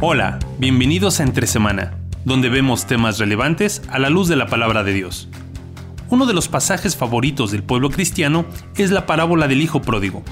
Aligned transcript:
Hola, 0.00 0.38
bienvenidos 0.60 1.18
a 1.18 1.24
Entre 1.24 1.48
Semana, 1.48 1.98
donde 2.24 2.48
vemos 2.48 2.86
temas 2.86 3.18
relevantes 3.18 3.82
a 3.90 3.98
la 3.98 4.10
luz 4.10 4.28
de 4.28 4.36
la 4.36 4.46
palabra 4.46 4.84
de 4.84 4.92
Dios. 4.92 5.28
Uno 6.08 6.24
de 6.24 6.34
los 6.34 6.46
pasajes 6.46 6.94
favoritos 6.94 7.50
del 7.50 7.64
pueblo 7.64 7.90
cristiano 7.90 8.44
es 8.76 8.92
la 8.92 9.06
parábola 9.06 9.48
del 9.48 9.60
Hijo 9.60 9.82
Pródigo. 9.82 10.22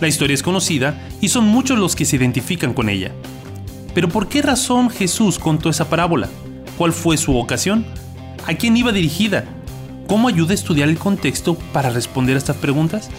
La 0.00 0.06
historia 0.06 0.34
es 0.34 0.44
conocida 0.44 1.08
y 1.20 1.30
son 1.30 1.44
muchos 1.46 1.76
los 1.76 1.96
que 1.96 2.04
se 2.04 2.14
identifican 2.14 2.72
con 2.72 2.88
ella. 2.88 3.10
Pero 3.94 4.08
¿por 4.08 4.28
qué 4.28 4.42
razón 4.42 4.90
Jesús 4.90 5.40
contó 5.40 5.70
esa 5.70 5.90
parábola? 5.90 6.28
¿Cuál 6.78 6.92
fue 6.92 7.16
su 7.16 7.36
ocasión? 7.36 7.84
¿A 8.46 8.54
quién 8.54 8.76
iba 8.76 8.92
dirigida? 8.92 9.44
¿Cómo 10.06 10.28
ayuda 10.28 10.52
a 10.52 10.54
estudiar 10.54 10.88
el 10.88 10.98
contexto 10.98 11.56
para 11.72 11.90
responder 11.90 12.36
a 12.36 12.38
estas 12.38 12.58
preguntas? 12.58 13.10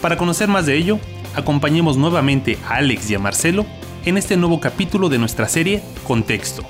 Para 0.00 0.16
conocer 0.16 0.46
más 0.46 0.66
de 0.66 0.76
ello, 0.76 1.00
acompañemos 1.34 1.96
nuevamente 1.96 2.58
a 2.68 2.76
Alex 2.76 3.10
y 3.10 3.16
a 3.16 3.18
Marcelo 3.18 3.66
en 4.04 4.16
este 4.16 4.36
nuevo 4.36 4.60
capítulo 4.60 5.08
de 5.08 5.18
nuestra 5.18 5.48
serie 5.48 5.82
Contexto, 6.06 6.62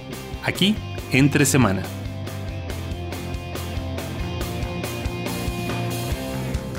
aquí 0.45 0.77
entre 1.13 1.45
semana. 1.45 1.83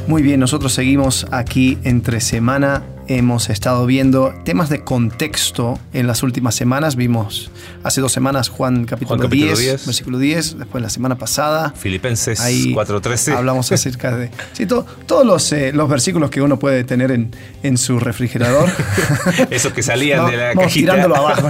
Muy 0.07 0.21
bien, 0.21 0.39
nosotros 0.39 0.73
seguimos 0.73 1.25
aquí 1.31 1.77
entre 1.83 2.19
semana 2.19 2.83
hemos 3.17 3.49
estado 3.49 3.85
viendo 3.85 4.33
temas 4.43 4.69
de 4.69 4.83
contexto 4.83 5.79
en 5.93 6.07
las 6.07 6.23
últimas 6.23 6.55
semanas. 6.55 6.95
Vimos 6.95 7.51
hace 7.83 8.01
dos 8.01 8.11
semanas 8.11 8.49
Juan 8.49 8.85
capítulo, 8.85 9.27
10, 9.27 9.85
versículo 9.85 10.17
10, 10.17 10.59
después 10.59 10.81
la 10.81 10.89
semana 10.89 11.17
pasada. 11.17 11.73
Filipenses 11.75 12.39
4.13. 12.39 13.35
Hablamos 13.35 13.71
acerca 13.71 14.15
de... 14.15 14.31
Sí, 14.53 14.65
todos 14.65 15.25
los, 15.25 15.51
eh, 15.51 15.71
los 15.73 15.89
versículos 15.89 16.29
que 16.29 16.41
uno 16.41 16.57
puede 16.59 16.83
tener 16.83 17.11
en, 17.11 17.31
en 17.63 17.77
su 17.77 17.99
refrigerador. 17.99 18.69
Esos 19.49 19.73
que 19.73 19.83
salían 19.83 20.25
de 20.31 20.37
la 20.37 20.53
vamos 20.53 20.73
tirándolo 20.73 21.15
abajo. 21.15 21.49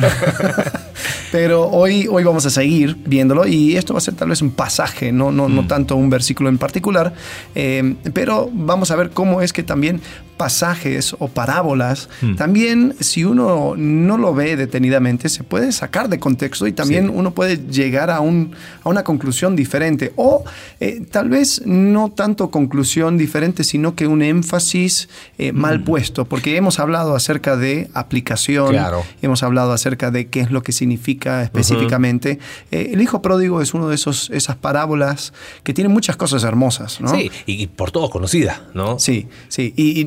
Pero 1.31 1.67
hoy, 1.69 2.07
hoy 2.09 2.23
vamos 2.23 2.45
a 2.45 2.49
seguir 2.49 2.97
viéndolo 3.05 3.45
y 3.47 3.75
esto 3.75 3.93
va 3.93 3.99
a 3.99 4.01
ser 4.01 4.15
tal 4.15 4.29
vez 4.29 4.41
un 4.41 4.51
pasaje, 4.51 5.11
no, 5.11 5.31
no, 5.31 5.49
no 5.49 5.63
mm. 5.63 5.67
tanto 5.67 5.95
un 5.95 6.09
versículo 6.09 6.49
en 6.49 6.57
particular, 6.57 7.13
eh, 7.55 7.95
pero 8.13 8.49
vamos 8.51 8.91
a 8.91 8.95
ver 8.95 9.11
cómo 9.11 9.41
es 9.41 9.53
que 9.53 9.63
también 9.63 10.01
pasajes 10.41 11.15
o 11.19 11.27
parábolas, 11.27 12.09
hmm. 12.19 12.33
también 12.33 12.95
si 12.99 13.23
uno 13.23 13.75
no 13.77 14.17
lo 14.17 14.33
ve 14.33 14.55
detenidamente, 14.55 15.29
se 15.29 15.43
puede 15.43 15.71
sacar 15.71 16.09
de 16.09 16.17
contexto 16.17 16.65
y 16.65 16.71
también 16.71 17.11
uno 17.11 17.29
puede 17.35 17.57
llegar 17.57 18.09
a, 18.09 18.21
un, 18.21 18.53
a, 18.83 18.89
una 18.89 19.03
conclusión 19.03 19.55
diferente. 19.55 20.13
O 20.15 20.43
eh, 20.79 21.05
tal 21.11 21.29
vez 21.29 21.61
no 21.67 22.09
tanto 22.09 22.49
conclusión 22.49 23.19
diferente, 23.19 23.63
sino 23.63 23.93
que 23.93 24.07
un 24.07 24.23
énfasis 24.23 25.09
eh, 25.37 25.51
mal 25.51 25.81
hmm. 25.81 25.83
puesto, 25.83 26.25
porque 26.25 26.57
hemos 26.57 26.79
hablado 26.79 27.15
acerca 27.15 27.55
de 27.55 27.91
aplicación, 27.93 28.75
hemos 29.21 29.43
hablado 29.43 29.73
acerca 29.73 30.09
de 30.09 30.25
qué 30.25 30.39
es 30.39 30.49
lo 30.49 30.63
que 30.63 30.71
significa 30.81 31.43
específicamente. 31.43 32.39
Eh, 32.71 32.89
el 32.93 33.01
hijo 33.01 33.21
pródigo 33.21 33.61
es 33.61 33.75
uno 33.75 33.87
de 33.87 33.93
esos, 33.93 34.31
esas 34.31 34.55
parábolas 34.55 35.31
que 35.63 35.75
tiene 35.75 35.89
muchas 35.89 36.17
cosas 36.17 36.43
hermosas, 36.43 36.99
¿no? 36.99 37.09
Sí, 37.09 37.29
y, 37.45 37.67
por 37.67 37.91
todos 37.91 38.09
conocida, 38.09 38.63
¿no? 38.73 38.97
Sí, 38.97 39.27
sí. 39.47 39.73
y 39.77 40.05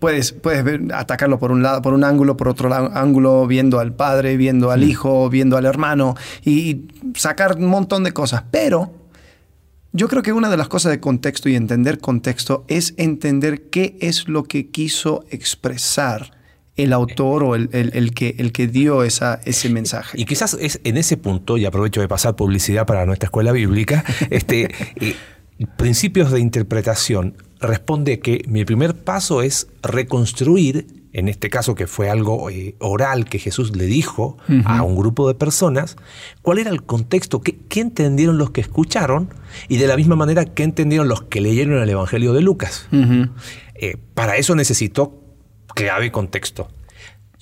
puedes, 0.00 0.32
puedes 0.32 0.92
atacarlo 0.92 1.38
por 1.38 1.50
un 1.50 1.62
lado, 1.62 1.80
por 1.80 1.94
un 1.94 2.04
ángulo, 2.04 2.36
por 2.36 2.48
otro 2.48 2.72
ángulo, 2.74 3.46
viendo 3.46 3.80
al 3.80 3.94
padre, 3.94 4.36
viendo 4.36 4.70
al 4.70 4.80
mm. 4.80 4.90
hijo, 4.90 5.30
viendo 5.30 5.56
al 5.56 5.64
hermano 5.64 6.14
y 6.44 6.82
sacar 7.14 7.56
un 7.56 7.68
montón 7.68 8.04
de 8.04 8.12
cosas. 8.12 8.44
Pero 8.50 8.92
yo 9.92 10.08
creo 10.08 10.22
que 10.22 10.34
una 10.34 10.50
de 10.50 10.58
las 10.58 10.68
cosas 10.68 10.92
de 10.92 11.00
contexto 11.00 11.48
y 11.48 11.56
entender 11.56 12.00
contexto 12.00 12.64
es 12.68 12.92
entender 12.98 13.70
qué 13.70 13.96
es 14.00 14.28
lo 14.28 14.44
que 14.44 14.68
quiso 14.68 15.24
expresar 15.30 16.41
el 16.76 16.92
autor 16.92 17.44
o 17.44 17.54
el, 17.54 17.68
que, 18.14 18.34
el 18.38 18.52
que 18.52 18.66
dio 18.66 19.02
esa, 19.02 19.40
ese 19.44 19.68
mensaje. 19.68 20.18
Y 20.18 20.24
quizás 20.24 20.56
es 20.58 20.80
en 20.84 20.96
ese 20.96 21.16
punto, 21.16 21.58
y 21.58 21.66
aprovecho 21.66 22.00
de 22.00 22.08
pasar 22.08 22.34
publicidad 22.34 22.86
para 22.86 23.04
nuestra 23.04 23.26
escuela 23.26 23.52
bíblica, 23.52 24.04
este, 24.30 24.70
eh, 24.96 25.16
principios 25.76 26.30
de 26.30 26.40
interpretación. 26.40 27.36
Responde 27.60 28.20
que 28.20 28.42
mi 28.48 28.64
primer 28.64 28.94
paso 28.94 29.42
es 29.42 29.68
reconstruir, 29.82 30.86
en 31.12 31.28
este 31.28 31.50
caso 31.50 31.74
que 31.74 31.86
fue 31.86 32.08
algo 32.08 32.48
eh, 32.48 32.74
oral 32.80 33.26
que 33.26 33.38
Jesús 33.38 33.76
le 33.76 33.84
dijo 33.84 34.38
a 34.64 34.82
un 34.82 34.96
grupo 34.96 35.28
de 35.28 35.34
personas, 35.34 35.96
cuál 36.40 36.58
era 36.58 36.70
el 36.70 36.82
contexto, 36.82 37.42
qué, 37.42 37.58
entendieron 37.80 38.38
los 38.38 38.50
que 38.50 38.62
escucharon 38.62 39.28
y 39.68 39.76
de 39.76 39.86
la 39.86 39.96
misma 39.96 40.16
manera 40.16 40.46
qué 40.46 40.62
entendieron 40.62 41.06
los 41.06 41.22
que 41.22 41.42
leyeron 41.42 41.80
el 41.82 41.90
Evangelio 41.90 42.32
de 42.32 42.40
Lucas. 42.40 42.88
Eh, 43.74 43.96
para 44.14 44.36
eso 44.36 44.54
necesito 44.54 45.21
clave 45.74 46.06
y 46.06 46.10
contexto. 46.10 46.68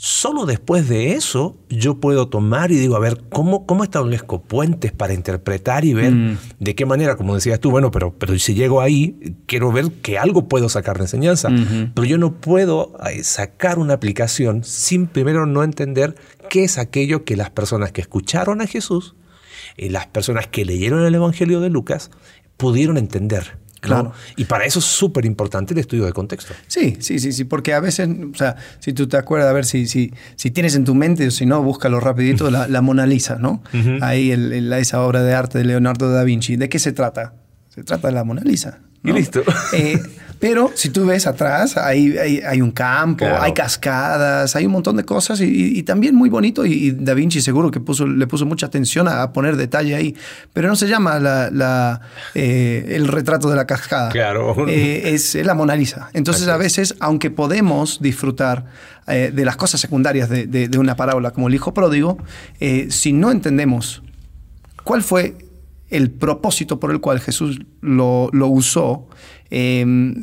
Solo 0.02 0.46
después 0.46 0.88
de 0.88 1.12
eso 1.12 1.58
yo 1.68 2.00
puedo 2.00 2.28
tomar 2.28 2.72
y 2.72 2.76
digo, 2.76 2.96
a 2.96 3.00
ver, 3.00 3.22
¿cómo, 3.28 3.66
cómo 3.66 3.84
establezco 3.84 4.40
puentes 4.40 4.92
para 4.92 5.12
interpretar 5.12 5.84
y 5.84 5.92
ver 5.92 6.12
mm. 6.12 6.38
de 6.58 6.74
qué 6.74 6.86
manera, 6.86 7.16
como 7.16 7.34
decías 7.34 7.60
tú, 7.60 7.70
bueno, 7.70 7.90
pero, 7.90 8.14
pero 8.14 8.38
si 8.38 8.54
llego 8.54 8.80
ahí, 8.80 9.36
quiero 9.44 9.70
ver 9.72 9.92
que 10.00 10.16
algo 10.16 10.48
puedo 10.48 10.70
sacar 10.70 10.96
de 10.96 11.04
enseñanza. 11.04 11.50
Pero 11.94 12.06
yo 12.06 12.16
no 12.16 12.32
puedo 12.40 12.94
eh, 13.10 13.22
sacar 13.24 13.78
una 13.78 13.92
aplicación 13.92 14.64
sin 14.64 15.06
primero 15.06 15.44
no 15.44 15.62
entender 15.62 16.14
qué 16.48 16.64
es 16.64 16.78
aquello 16.78 17.26
que 17.26 17.36
las 17.36 17.50
personas 17.50 17.92
que 17.92 18.00
escucharon 18.00 18.62
a 18.62 18.66
Jesús, 18.66 19.16
y 19.76 19.88
eh, 19.88 19.90
las 19.90 20.06
personas 20.06 20.46
que 20.46 20.64
leyeron 20.64 21.04
el 21.04 21.14
Evangelio 21.14 21.60
de 21.60 21.68
Lucas, 21.68 22.10
pudieron 22.56 22.96
entender. 22.96 23.58
Claro. 23.80 24.12
Y 24.36 24.44
para 24.44 24.64
eso 24.64 24.78
es 24.78 24.84
súper 24.84 25.24
importante 25.24 25.72
el 25.74 25.80
estudio 25.80 26.04
de 26.04 26.12
contexto. 26.12 26.54
Sí, 26.66 26.98
sí, 27.00 27.18
sí, 27.18 27.32
sí, 27.32 27.44
porque 27.44 27.72
a 27.72 27.80
veces, 27.80 28.08
o 28.08 28.36
sea, 28.36 28.56
si 28.78 28.92
tú 28.92 29.08
te 29.08 29.16
acuerdas, 29.16 29.48
a 29.48 29.52
ver 29.52 29.64
si, 29.64 29.86
si, 29.86 30.12
si 30.36 30.50
tienes 30.50 30.74
en 30.76 30.84
tu 30.84 30.94
mente, 30.94 31.26
o 31.26 31.30
si 31.30 31.46
no, 31.46 31.62
búscalo 31.62 31.98
rapidito, 31.98 32.50
la, 32.50 32.80
Mona 32.82 33.06
Lisa, 33.06 33.36
¿no? 33.36 33.62
Ahí 34.00 34.30
esa 34.30 35.02
obra 35.02 35.22
de 35.22 35.34
arte 35.34 35.58
de 35.58 35.64
Leonardo 35.64 36.10
da 36.10 36.24
Vinci. 36.24 36.56
¿De 36.56 36.68
qué 36.68 36.78
se 36.78 36.92
trata? 36.92 37.34
Se 37.68 37.82
trata 37.82 38.08
de 38.08 38.14
la 38.14 38.24
Mona 38.24 38.42
Lisa. 38.42 38.80
Y 39.02 39.12
listo. 39.12 39.42
Eh, 39.72 39.98
pero 40.40 40.72
si 40.74 40.88
tú 40.88 41.04
ves 41.04 41.26
atrás, 41.26 41.76
hay, 41.76 42.16
hay, 42.16 42.62
un 42.62 42.70
campo, 42.70 43.26
hay 43.26 43.52
cascadas, 43.52 44.56
hay 44.56 44.64
un 44.64 44.72
montón 44.72 44.96
de 44.96 45.04
cosas 45.04 45.38
y, 45.42 45.82
también 45.82 46.14
muy 46.14 46.30
bonito. 46.30 46.64
Y, 46.64 46.92
Da 46.92 47.12
Vinci 47.12 47.42
seguro 47.42 47.70
que 47.70 47.78
puso, 47.78 48.06
le 48.06 48.26
puso 48.26 48.46
mucha 48.46 48.64
atención 48.64 49.06
a, 49.06 49.32
poner 49.34 49.56
detalle 49.56 49.94
ahí. 49.94 50.16
Pero 50.54 50.68
no 50.68 50.76
se 50.76 50.88
llama 50.88 51.18
la, 51.18 52.00
eh, 52.34 52.86
el 52.88 53.06
retrato 53.06 53.50
de 53.50 53.56
la 53.56 53.66
cascada. 53.66 54.08
Claro. 54.08 54.66
Eh, 54.66 55.12
es 55.12 55.34
la 55.34 55.52
Mona 55.52 55.76
Lisa. 55.76 56.08
Entonces, 56.14 56.48
a 56.48 56.56
veces, 56.56 56.94
aunque 57.00 57.30
podemos 57.30 58.00
disfrutar 58.00 58.64
de 59.06 59.44
las 59.44 59.56
cosas 59.56 59.80
secundarias 59.80 60.28
de, 60.28 60.46
de, 60.46 60.78
una 60.78 60.94
parábola 60.94 61.32
como 61.32 61.48
el 61.48 61.54
hijo 61.54 61.74
pródigo, 61.74 62.16
si 62.88 63.12
no 63.12 63.30
entendemos 63.30 64.02
cuál 64.84 65.02
fue 65.02 65.49
el 65.90 66.10
propósito 66.10 66.80
por 66.80 66.92
el 66.92 67.00
cual 67.00 67.20
Jesús 67.20 67.60
lo, 67.80 68.30
usó, 68.32 69.08
em, 69.50 70.14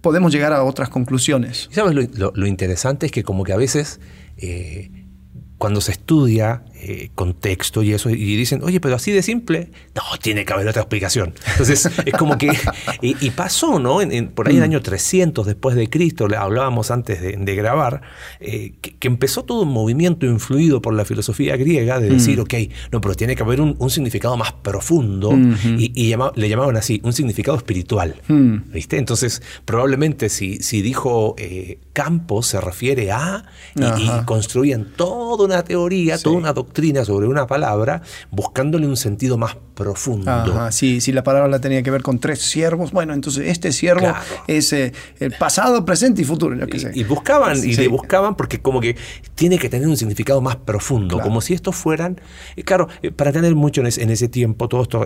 podemos 0.00 0.32
llegar 0.32 0.52
a 0.52 0.62
otras 0.62 0.88
conclusiones. 0.88 1.68
¿Sabes 1.72 1.94
lo, 2.16 2.46
interesante? 2.46 3.06
Es 3.06 3.12
que 3.12 3.22
como 3.22 3.42
que 3.44 3.52
a 3.52 3.56
veces 3.56 4.00
eh, 4.36 4.90
cuando 5.58 5.80
se 5.80 5.92
estudia 5.92 6.64
eh, 6.78 7.10
contexto 7.14 7.82
y 7.82 7.92
eso, 7.92 8.10
y 8.10 8.36
dicen, 8.36 8.62
oye, 8.62 8.80
pero 8.80 8.96
así 8.96 9.10
de 9.10 9.22
simple, 9.22 9.70
no, 9.94 10.02
tiene 10.20 10.44
que 10.44 10.52
haber 10.52 10.68
otra 10.68 10.82
explicación. 10.82 11.34
Entonces, 11.52 11.88
es 12.04 12.14
como 12.14 12.36
que, 12.36 12.52
y, 13.00 13.30
pasó, 13.30 13.78
¿no? 13.78 14.00
por 14.34 14.48
ahí 14.48 14.56
en 14.56 14.62
el 14.62 14.68
mm. 14.68 14.72
año 14.72 14.82
300 14.82 15.46
después 15.46 15.74
de 15.74 15.88
Cristo, 15.88 16.28
le 16.28 16.36
hablábamos 16.36 16.90
antes 16.90 17.20
de, 17.20 17.54
grabar, 17.56 18.02
eh, 18.40 18.74
que, 18.80 19.08
empezó 19.08 19.44
todo 19.44 19.62
un 19.62 19.72
movimiento 19.72 20.26
influido 20.26 20.82
por 20.82 20.92
la 20.92 21.04
filosofía 21.04 21.56
griega 21.56 21.98
de 21.98 22.10
decir, 22.10 22.38
mm. 22.38 22.42
ok, 22.42 22.54
no, 22.92 23.00
pero 23.00 23.14
tiene 23.14 23.36
que 23.36 23.42
haber 23.42 23.60
un, 23.60 23.90
significado 23.90 24.36
más 24.36 24.52
profundo, 24.52 25.32
y, 25.78 26.14
le 26.34 26.48
llamaban 26.48 26.76
así, 26.76 27.00
un 27.04 27.12
significado 27.12 27.56
espiritual, 27.56 28.16
mm. 28.28 28.72
¿viste? 28.72 28.98
Entonces, 28.98 29.42
probablemente 29.64 30.28
si, 30.28 30.58
si 30.58 30.82
dijo 30.82 31.34
eh, 31.38 31.78
campo, 31.92 32.42
se 32.42 32.60
refiere 32.60 33.12
a, 33.12 33.44
y, 33.74 34.24
construyen 34.24 34.92
toda 34.96 35.44
una 35.44 35.62
teoría, 35.64 36.18
toda 36.18 36.36
una 36.36 36.52
doctrina, 36.52 36.66
doctrina 36.76 37.04
sobre 37.06 37.26
una 37.26 37.46
palabra 37.46 38.02
buscándole 38.30 38.86
un 38.86 38.98
sentido 38.98 39.38
más 39.38 39.56
profundo. 39.74 40.30
Ajá, 40.30 40.70
sí, 40.72 41.00
si 41.00 41.10
la 41.10 41.22
palabra 41.22 41.58
tenía 41.58 41.82
que 41.82 41.90
ver 41.90 42.02
con 42.02 42.18
tres 42.18 42.40
siervos, 42.40 42.92
bueno, 42.92 43.14
entonces 43.14 43.48
este 43.48 43.72
siervo 43.72 44.12
es 44.46 44.72
eh, 44.74 44.92
el 45.18 45.32
pasado, 45.32 45.86
presente 45.86 46.20
y 46.20 46.24
futuro, 46.24 46.54
qué 46.66 46.78
sé. 46.78 46.90
Y, 46.94 47.04
buscaban, 47.04 47.56
y 47.64 47.74
le 47.74 47.88
buscaban 47.88 48.34
porque 48.36 48.60
como 48.60 48.80
que 48.80 48.94
tiene 49.34 49.58
que 49.58 49.70
tener 49.70 49.88
un 49.88 49.96
significado 49.96 50.42
más 50.42 50.56
profundo, 50.56 51.18
como 51.20 51.40
si 51.40 51.54
estos 51.54 51.74
fueran, 51.74 52.20
eh, 52.56 52.62
claro, 52.62 52.88
eh, 53.02 53.10
para 53.10 53.32
tener 53.32 53.54
mucho 53.54 53.80
en 53.80 53.86
ese, 53.86 54.28
tiempo, 54.28 54.68
todo 54.68 54.82
esto 54.82 55.04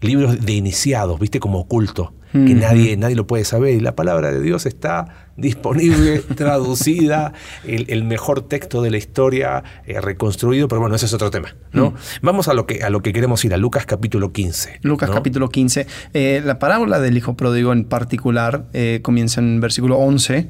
libros 0.00 0.44
de 0.44 0.52
iniciados, 0.52 1.18
viste, 1.18 1.40
como 1.40 1.58
oculto, 1.58 2.14
que 2.32 2.54
nadie, 2.54 2.96
nadie 2.96 3.16
lo 3.16 3.26
puede 3.26 3.44
saber. 3.44 3.74
Y 3.74 3.80
la 3.80 3.96
palabra 3.96 4.30
de 4.30 4.40
Dios 4.40 4.66
está 4.66 5.27
disponible, 5.38 6.18
traducida, 6.36 7.32
el, 7.64 8.04
mejor 8.04 8.42
texto 8.42 8.82
de 8.82 8.90
la 8.90 8.98
historia 8.98 9.62
eh, 9.86 10.00
reconstruido, 10.00 10.68
pero 10.68 10.80
bueno, 10.80 10.96
ese 10.96 11.06
es 11.06 11.14
otro 11.14 11.30
tema. 11.30 11.54
¿no? 11.72 11.94
Vamos 12.20 12.48
a 12.48 12.54
lo, 12.54 12.66
que, 12.66 12.82
a 12.82 12.90
lo 12.90 13.00
que 13.00 13.12
queremos 13.12 13.44
ir, 13.44 13.54
a 13.54 13.56
Lucas 13.56 13.86
capítulo 13.86 14.32
15. 14.32 14.80
Lucas 14.82 15.10
capítulo 15.10 15.48
15. 15.48 15.86
Eh, 16.12 16.42
la 16.44 16.58
parábola 16.58 17.00
del 17.00 17.16
Hijo 17.16 17.36
Pródigo 17.36 17.72
en 17.72 17.84
particular 17.84 18.66
eh, 18.72 19.00
comienza 19.02 19.40
en 19.40 19.60
versículo 19.60 19.96
11. 19.98 20.48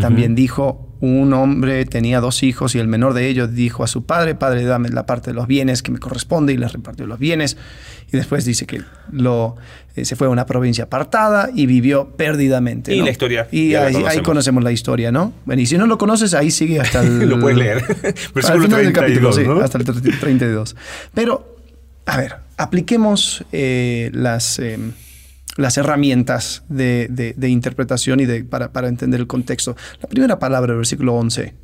También 0.00 0.34
dijo, 0.34 0.91
un 1.02 1.32
hombre 1.32 1.84
tenía 1.84 2.20
dos 2.20 2.44
hijos 2.44 2.76
y 2.76 2.78
el 2.78 2.86
menor 2.86 3.12
de 3.12 3.26
ellos 3.26 3.52
dijo 3.52 3.82
a 3.82 3.88
su 3.88 4.06
padre, 4.06 4.36
padre, 4.36 4.62
dame 4.62 4.88
la 4.88 5.04
parte 5.04 5.30
de 5.30 5.34
los 5.34 5.48
bienes 5.48 5.82
que 5.82 5.90
me 5.90 5.98
corresponde 5.98 6.52
y 6.52 6.56
les 6.56 6.72
repartió 6.72 7.08
los 7.08 7.18
bienes. 7.18 7.56
Y 8.12 8.16
después 8.16 8.44
dice 8.44 8.66
que 8.66 8.82
lo, 9.10 9.56
eh, 9.96 10.04
se 10.04 10.14
fue 10.14 10.28
a 10.28 10.30
una 10.30 10.46
provincia 10.46 10.84
apartada 10.84 11.50
y 11.52 11.66
vivió 11.66 12.10
perdidamente. 12.16 12.94
Y 12.94 13.02
la 13.02 13.10
historia. 13.10 13.48
Y 13.50 13.74
ahí, 13.74 14.22
conocemos 14.22 14.62
la 14.62 14.70
historia, 14.70 15.10
¿no? 15.10 15.32
Bueno, 15.44 15.60
y 15.60 15.66
si 15.66 15.76
no 15.76 15.88
lo 15.88 15.98
conoces, 15.98 16.34
ahí 16.34 16.52
sigue 16.52 16.78
hasta 16.78 17.00
el... 17.02 17.28
lo 17.28 17.40
puedes 17.40 17.58
leer. 17.58 17.82
Versículo 18.34 18.68
32, 18.68 19.34
sí, 19.34 19.42
hasta 19.60 19.78
el 19.78 19.84
32. 19.84 20.76
Pero, 21.14 21.56
a 22.06 22.16
ver, 22.16 22.36
apliquemos 22.58 23.44
eh, 23.50 24.08
las... 24.14 24.60
Em, 24.60 24.92
las 25.56 25.76
herramientas 25.76 26.64
de, 26.68 27.34
interpretación 27.42 28.20
y 28.20 28.26
de, 28.26 28.44
para, 28.44 28.88
entender 28.88 29.20
el 29.20 29.26
contexto. 29.26 29.76
La 30.00 30.08
primera 30.08 30.38
palabra 30.38 30.72
del 30.72 30.78
versículo 30.78 31.14
11. 31.14 31.54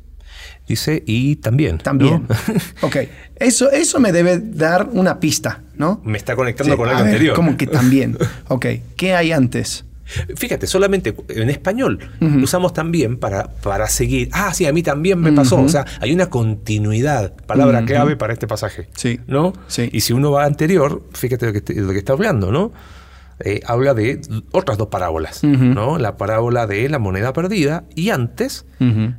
Dice, 0.67 1.03
y 1.05 1.37
también. 1.37 1.79
También. 1.79 2.27
ok. 2.81 2.97
Eso, 3.35 3.71
eso 3.71 3.99
me 3.99 4.11
debe 4.11 4.39
dar 4.39 4.89
una 4.91 5.19
pista, 5.19 5.63
¿no? 5.75 6.01
Me 6.05 6.17
está 6.17 6.35
conectando 6.35 6.77
con 6.77 6.87
algo 6.87 7.01
anterior. 7.01 7.35
Como 7.35 7.57
que 7.57 7.67
también. 7.67 8.17
Ok. 8.49 8.65
¿Qué 8.95 9.15
hay 9.15 9.31
antes? 9.31 9.85
Fíjate, 10.35 10.65
solamente 10.65 11.13
en 11.27 11.51
español 11.51 11.99
usamos 12.41 12.73
también 12.73 13.17
para, 13.17 13.47
para 13.47 13.87
seguir. 13.87 14.29
Ah, 14.31 14.53
sí, 14.55 14.65
a 14.65 14.73
mí 14.73 14.81
también 14.81 15.19
me 15.19 15.31
pasó. 15.31 15.61
O 15.61 15.69
sea, 15.69 15.85
hay 15.99 16.11
una 16.11 16.31
continuidad, 16.31 17.35
palabra 17.45 17.85
clave 17.85 18.15
para 18.15 18.33
este 18.33 18.47
pasaje. 18.47 18.87
Sí. 18.95 19.19
¿No? 19.27 19.53
Sí. 19.67 19.89
Y 19.91 20.01
si 20.01 20.13
uno 20.13 20.31
va 20.31 20.45
anterior, 20.45 21.03
fíjate 21.13 21.45
lo 21.45 21.53
que, 21.53 21.73
lo 21.75 21.91
que 21.91 21.99
está 21.99 22.13
hablando, 22.13 22.51
¿no? 22.51 22.71
Eh, 23.41 23.61
habla 23.65 23.93
de 23.93 24.19
otras 24.51 24.77
dos 24.77 24.89
parábolas, 24.89 25.43
¿no? 25.43 25.97
La 25.97 26.17
parábola 26.17 26.67
de 26.67 26.89
la 26.89 26.99
moneda 26.99 27.31
perdida 27.31 27.85
y 27.95 28.09
antes, 28.09 28.65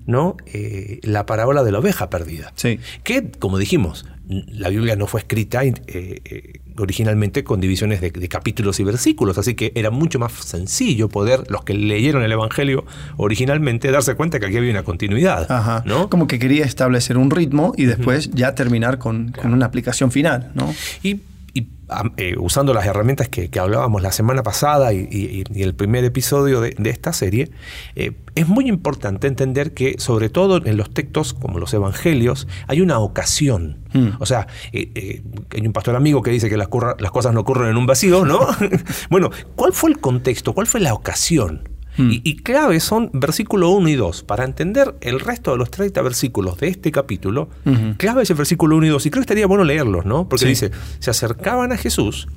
¿no? 0.06 0.36
Eh, 0.46 1.00
la 1.02 1.24
parábola 1.26 1.62
de 1.62 1.72
la 1.72 1.78
oveja 1.78 2.10
perdida. 2.10 2.52
Sí. 2.54 2.80
Que, 3.02 3.30
como 3.30 3.56
dijimos, 3.58 4.04
la 4.28 4.68
Biblia 4.68 4.94
no 4.94 5.06
fue 5.06 5.20
escrita 5.20 5.62
eh, 5.64 6.60
originalmente 6.76 7.44
con 7.44 7.60
divisiones 7.60 8.00
de, 8.00 8.10
capítulos 8.28 8.78
y 8.78 8.84
versículos, 8.84 9.38
así 9.38 9.54
que 9.54 9.72
era 9.74 9.90
mucho 9.90 10.18
más 10.18 10.32
sencillo 10.32 11.08
poder, 11.08 11.44
los 11.48 11.64
que 11.64 11.72
leyeron 11.72 12.22
el 12.22 12.32
Evangelio 12.32 12.84
originalmente, 13.16 13.90
darse 13.90 14.14
cuenta 14.16 14.38
que 14.38 14.46
aquí 14.46 14.58
había 14.58 14.70
una 14.70 14.84
continuidad. 14.84 15.82
¿no? 15.86 16.10
Como 16.10 16.26
que 16.26 16.38
quería 16.38 16.66
establecer 16.66 17.16
un 17.16 17.30
ritmo 17.30 17.72
y 17.76 17.86
después 17.86 18.30
ya 18.32 18.54
terminar 18.54 18.98
con, 18.98 19.32
con, 19.32 19.54
una 19.54 19.66
aplicación 19.66 20.12
final. 20.12 20.52
¿no? 20.54 20.72
Y 21.02 21.20
y 21.52 21.68
eh, 22.16 22.36
usando 22.38 22.72
las 22.72 22.86
herramientas 22.86 23.28
que, 23.28 23.50
hablábamos 23.58 24.00
la 24.00 24.12
semana 24.12 24.42
pasada 24.42 24.92
y, 24.92 25.44
el 25.54 25.74
primer 25.74 26.04
episodio 26.04 26.60
de, 26.60 26.76
esta 26.84 27.12
serie, 27.12 27.50
eh, 27.96 28.12
es 28.36 28.46
muy 28.46 28.68
importante 28.68 29.26
entender 29.26 29.74
que, 29.74 29.96
sobre 29.98 30.28
todo 30.28 30.64
en 30.64 30.76
los 30.76 30.94
textos 30.94 31.34
como 31.34 31.58
los 31.58 31.74
evangelios, 31.74 32.46
hay 32.68 32.80
una 32.80 33.00
ocasión. 33.00 33.78
Hmm. 33.92 34.10
O 34.20 34.26
sea, 34.26 34.46
eh, 34.72 35.22
hay 35.50 35.66
un 35.66 35.72
pastor 35.72 35.96
amigo 35.96 36.22
que 36.22 36.30
dice 36.30 36.48
que 36.48 36.56
las, 36.56 36.68
las 36.98 37.10
cosas 37.10 37.34
no 37.34 37.40
ocurren 37.40 37.70
en 37.70 37.76
un 37.76 37.86
vacío, 37.86 38.24
¿no? 38.24 38.46
bueno, 39.10 39.30
¿cuál 39.56 39.72
fue 39.72 39.90
el 39.90 39.98
contexto? 39.98 40.52
¿Cuál 40.52 40.68
fue 40.68 40.80
la 40.80 40.94
ocasión? 40.94 41.69
Hmm. 41.96 42.10
Y, 42.12 42.36
clave 42.36 42.80
son 42.80 43.10
versículo 43.12 43.70
1 43.70 43.88
y 43.88 43.94
2. 43.94 44.22
Para 44.24 44.44
entender 44.44 44.94
el 45.00 45.20
resto 45.20 45.52
de 45.52 45.58
los 45.58 45.70
30 45.70 46.00
versículos 46.02 46.58
de 46.58 46.68
este 46.68 46.92
capítulo, 46.92 47.48
clave 47.96 48.22
es 48.22 48.30
el 48.30 48.36
versículo 48.36 48.76
1 48.76 48.86
y 48.86 48.88
2. 48.90 49.06
Y 49.06 49.10
creo 49.10 49.20
que 49.20 49.24
estaría 49.24 49.46
bueno 49.46 49.64
leerlos, 49.64 50.06
¿no? 50.06 50.28
Porque 50.28 50.46
dice, 50.46 50.70
se 50.98 51.10
acercaban 51.10 51.72
a 51.72 51.76
Jesús 51.76 52.28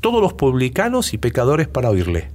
todos 0.00 0.20
los 0.20 0.34
publicanos 0.34 1.14
y 1.14 1.18
pecadores 1.18 1.68
para 1.68 1.90
oírle. 1.90 2.30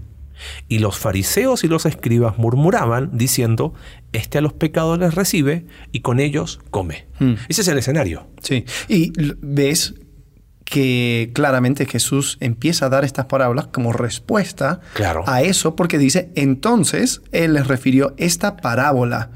Y 0.68 0.80
los 0.80 0.98
fariseos 0.98 1.64
y 1.64 1.68
los 1.68 1.86
escribas 1.86 2.38
murmuraban 2.38 3.12
diciendo, 3.14 3.74
este 4.12 4.40
a 4.40 4.42
los 4.42 4.54
pecadores 4.54 5.14
recibe 5.14 5.66
y 5.92 6.02
con 6.02 6.20
ellos 6.20 6.60
come. 6.72 7.08
Hmm. 7.20 7.34
Ese 7.48 7.62
es 7.62 7.68
el 7.68 7.78
escenario. 7.78 8.28
Sí. 8.42 8.66
Y 8.88 9.14
ves 9.42 9.96
que 10.66 11.32
claramente 11.34 11.86
Jesús 11.86 12.38
empieza 12.40 12.86
a 12.86 12.90
dar 12.90 13.04
estas 13.04 13.26
parábolas 13.26 13.68
como 13.68 13.94
respuesta 13.94 14.80
a 15.26 15.42
eso, 15.42 15.76
porque 15.76 15.98
dice, 15.98 16.30
entonces 16.36 17.22
Él 17.32 17.54
les 17.54 17.68
refirió 17.68 18.14
esta 18.18 18.58
parábola. 18.58 19.32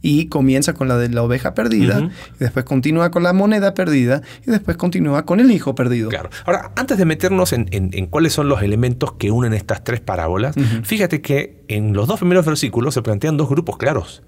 Y 0.00 0.26
comienza 0.26 0.74
con 0.74 0.86
la 0.86 0.96
de 0.96 1.08
la 1.08 1.24
oveja 1.24 1.54
perdida, 1.54 2.08
y 2.36 2.38
después 2.38 2.64
continúa 2.64 3.10
con 3.10 3.24
la 3.24 3.32
moneda 3.32 3.74
perdida, 3.74 4.22
y 4.46 4.50
después 4.52 4.76
continúa 4.76 5.26
con 5.26 5.40
el 5.40 5.50
hijo 5.50 5.74
perdido. 5.74 6.08
Claro. 6.08 6.30
Ahora, 6.44 6.70
antes 6.76 6.98
de 6.98 7.04
meternos 7.04 7.52
en, 7.52 8.06
cuáles 8.06 8.32
son 8.32 8.48
los 8.48 8.62
elementos 8.62 9.14
que 9.14 9.32
unen 9.32 9.54
estas 9.54 9.82
tres 9.82 9.98
parábolas, 9.98 10.54
fíjate 10.84 11.20
que 11.20 11.64
en 11.66 11.94
los 11.94 12.06
dos 12.06 12.20
primeros 12.20 12.46
versículos 12.46 12.94
se 12.94 13.02
plantean 13.02 13.36
dos 13.36 13.48
grupos 13.48 13.76
claros. 13.76 14.22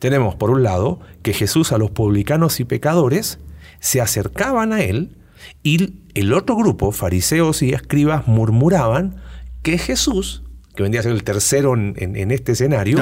Tenemos, 0.00 0.34
por 0.34 0.50
un 0.50 0.62
lado, 0.62 1.00
que 1.22 1.32
Jesús 1.32 1.72
a 1.72 1.78
los 1.78 1.90
publicanos 1.90 2.60
y 2.60 2.64
pecadores 2.64 3.38
se 3.80 4.02
acercaban 4.02 4.74
a 4.74 4.82
Él 4.82 5.16
y 5.62 5.94
el 6.14 6.32
otro 6.32 6.56
grupo, 6.56 6.92
fariseos 6.92 7.62
y 7.62 7.72
escribas, 7.72 8.26
murmuraban 8.26 9.16
que 9.62 9.78
Jesús, 9.78 10.42
que 10.74 10.82
vendría 10.82 11.00
a 11.00 11.02
ser 11.02 11.12
el 11.12 11.24
tercero 11.24 11.74
en, 11.74 12.30
este 12.30 12.52
escenario, 12.52 12.98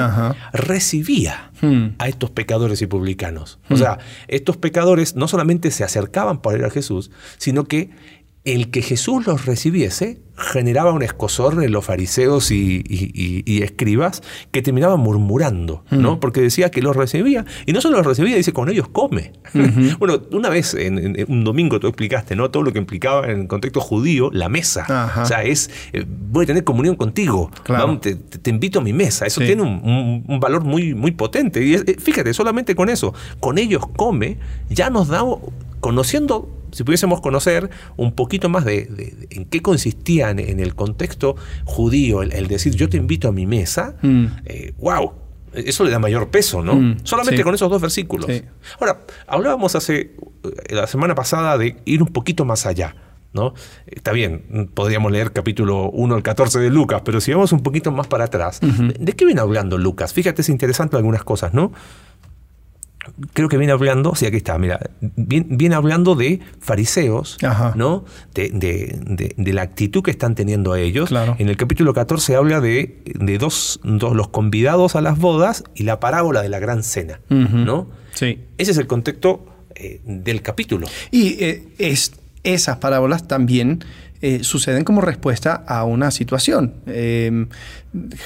recibía 0.53 1.51
hmm. 1.61 1.95
a 1.97 2.07
estos 2.07 2.31
pecadores 2.31 2.81
y 2.81 2.87
publicanos. 2.87 3.59
O 3.69 3.75
hmm. 3.75 3.77
sea, 3.77 3.99
estos 4.27 4.57
pecadores 4.57 5.15
no 5.15 5.27
solamente 5.27 5.71
se 5.71 5.83
acercaban 5.83 6.41
para 6.41 6.57
ir 6.57 6.65
a 6.65 6.69
Jesús, 6.69 7.11
sino 7.37 7.65
que 7.65 7.91
el 8.45 8.71
que 8.71 8.81
Jesús 8.81 9.27
los 9.27 9.45
recibiese 9.45 10.21
generaba 10.37 10.93
un 10.93 11.03
escosor 11.03 11.61
en 11.61 11.71
los 11.71 11.83
fariseos 11.83 12.51
y, 12.51 12.83
escribas 13.61 14.23
que 14.51 14.61
terminaban 14.61 14.99
murmurando, 14.99 15.83
¿no? 15.91 16.15
Mm. 16.15 16.19
Porque 16.19 16.39
decía 16.41 16.71
que 16.71 16.81
los 16.81 16.95
recibía, 16.95 17.45
y 17.65 17.73
no 17.73 17.81
solo 17.81 17.97
los 17.97 18.05
recibía, 18.05 18.37
dice, 18.37 18.53
con 18.53 18.69
ellos 18.69 18.87
come. 18.87 19.33
bueno, 19.99 20.21
una 20.31 20.49
vez, 20.49 20.73
en, 20.73 21.25
un 21.27 21.43
domingo 21.43 21.79
tú 21.79 21.87
explicaste, 21.87 22.37
¿no? 22.37 22.49
Todo 22.51 22.63
lo 22.63 22.71
que 22.71 22.79
implicaba 22.79 23.27
en 23.27 23.41
el 23.41 23.47
contexto 23.47 23.81
judío, 23.81 24.29
la 24.31 24.47
mesa. 24.47 25.13
O 25.21 25.25
sea, 25.25 25.43
es, 25.43 25.69
eh, 25.91 26.05
voy 26.07 26.43
a 26.43 26.47
tener 26.47 26.63
comunión 26.63 26.95
contigo, 26.95 27.51
te, 28.01 28.49
invito 28.49 28.79
a 28.79 28.81
mi 28.81 28.93
mesa. 28.93 29.25
Eso 29.25 29.41
tiene 29.41 29.61
un, 29.61 30.39
valor 30.39 30.63
muy, 30.63 30.93
muy 30.95 31.11
potente. 31.11 31.63
Y 31.63 31.73
eh, 31.73 31.97
fíjate, 31.99 32.33
solamente 32.33 32.75
con 32.75 32.87
eso, 32.89 33.13
con 33.41 33.57
ellos 33.57 33.83
come, 33.97 34.37
ya 34.69 34.89
nos 34.89 35.09
da, 35.09 35.23
conociendo 35.81 36.58
si 36.71 36.83
pudiésemos 36.83 37.21
conocer 37.21 37.69
un 37.97 38.13
poquito 38.13 38.49
más 38.49 38.65
de, 38.65 39.27
en 39.29 39.45
qué 39.45 39.61
consistía 39.61 40.29
en, 40.29 40.59
el 40.59 40.75
contexto 40.75 41.35
judío 41.65 42.21
el, 42.21 42.47
decir 42.47 42.75
yo 42.75 42.89
te 42.89 42.97
invito 42.97 43.27
a 43.27 43.31
mi 43.31 43.45
mesa, 43.45 43.95
wow, 44.77 45.11
mm. 45.11 45.53
eh, 45.53 45.63
eso 45.65 45.83
le 45.83 45.91
da 45.91 45.99
mayor 45.99 46.29
peso, 46.29 46.63
¿no? 46.63 46.75
Mm, 46.75 46.97
Solamente 47.03 47.43
con 47.43 47.53
esos 47.53 47.69
dos 47.69 47.81
versículos. 47.81 48.29
Ahora, 48.79 49.01
hablábamos 49.27 49.75
hace 49.75 49.99
eh, 49.99 50.15
la 50.69 50.87
semana 50.87 51.15
pasada 51.15 51.57
de 51.57 51.77
ir 51.85 52.01
un 52.01 52.09
poquito 52.09 52.45
más 52.45 52.65
allá. 52.65 52.95
¿No? 53.31 53.53
Está 53.85 54.11
bien, 54.11 54.71
podríamos 54.73 55.11
leer 55.11 55.31
capítulo 55.31 55.91
1 55.91 56.15
al 56.15 56.23
14 56.23 56.57
de 56.61 56.71
Lucas, 56.71 57.03
pero 57.05 57.21
si 57.21 57.31
vamos 57.31 57.51
un 57.51 57.61
poquito 57.61 57.91
más 57.91 58.07
para 58.07 58.23
atrás, 58.23 58.59
¿de 58.59 59.13
qué 59.13 59.23
viene 59.23 59.39
hablando 59.39 59.77
Lucas? 59.77 60.13
Fíjate, 60.13 60.41
es 60.41 60.49
interesante 60.49 60.97
algunas 60.97 61.23
cosas, 61.23 61.53
¿no? 61.53 61.71
Creo 63.33 63.49
que 63.49 63.57
viene 63.57 63.73
hablando, 63.73 64.15
sí, 64.15 64.25
aquí 64.25 64.37
está, 64.37 64.57
mira, 64.57 64.79
viene, 65.01 65.75
hablando 65.75 66.15
de 66.15 66.39
fariseos, 66.59 67.37
¿no? 67.75 68.05
De, 68.33 69.53
la 69.53 69.61
actitud 69.61 70.03
que 70.03 70.11
están 70.11 70.35
teniendo 70.35 70.73
a 70.73 70.79
ellos. 70.79 71.11
En 71.37 71.49
el 71.49 71.57
capítulo 71.57 71.93
14 71.93 72.35
habla 72.35 72.61
de, 72.61 73.01
dos, 73.39 73.79
los 73.83 74.27
convidados 74.29 74.95
a 74.95 75.01
las 75.01 75.17
bodas 75.17 75.63
y 75.75 75.83
la 75.83 75.99
parábola 75.99 76.41
de 76.41 76.49
la 76.49 76.59
gran 76.59 76.83
cena, 76.83 77.21
¿no? 77.29 77.89
Sí. 78.13 78.39
Ese 78.57 78.71
es 78.71 78.77
el 78.77 78.87
contexto 78.87 79.45
eh, 79.75 80.01
del 80.03 80.41
capítulo. 80.41 80.87
Y 81.11 81.43
eh, 81.43 81.69
es, 81.77 82.13
esas 82.43 82.77
parábolas 82.77 83.27
también 83.27 83.83
eh, 84.21 84.43
suceden 84.43 84.83
como 84.83 84.99
respuesta 84.99 85.63
a 85.65 85.85
una 85.85 86.11
situación. 86.11 86.73
Em, 86.87 87.47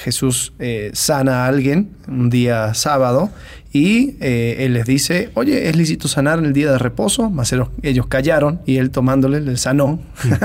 Jesús 0.02 0.52
eh, 0.58 0.90
sana 0.92 1.44
a 1.44 1.46
alguien 1.46 1.90
un 2.08 2.30
día 2.30 2.74
sábado 2.74 3.30
y 3.72 4.16
eh, 4.20 4.56
él 4.60 4.74
les 4.74 4.86
dice, 4.86 5.30
oye, 5.34 5.68
¿es 5.68 5.76
lícito 5.76 6.08
sanar 6.08 6.40
en 6.40 6.46
el 6.46 6.52
día 6.52 6.70
de 6.72 6.78
reposo? 6.78 7.30
Mas 7.30 7.54
ellos 7.82 8.06
callaron 8.08 8.60
y 8.66 8.78
él 8.78 8.90
tomándole 8.90 9.40
le 9.40 9.56
sanó 9.56 10.00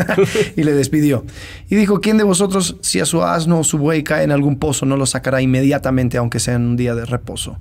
y 0.56 0.64
le 0.64 0.74
despidió. 0.74 1.26
Y 1.70 1.76
dijo, 1.76 2.00
¿quién 2.00 2.18
de 2.18 2.24
vosotros 2.24 2.78
si 2.82 3.00
a 3.00 3.06
su 3.06 3.24
asno 3.24 3.60
o 3.60 3.64
su 3.64 3.78
buey 3.80 4.04
cae 4.04 4.24
en 4.24 4.32
algún 4.32 4.58
pozo 4.58 4.86
no 4.86 4.98
lo 4.98 5.06
sacará 5.06 5.42
inmediatamente 5.42 6.18
aunque 6.18 6.40
sea 6.40 6.56
en 6.56 6.62
un 6.62 6.78
día 6.78 6.94
de 6.94 7.06
reposo? 7.06 7.58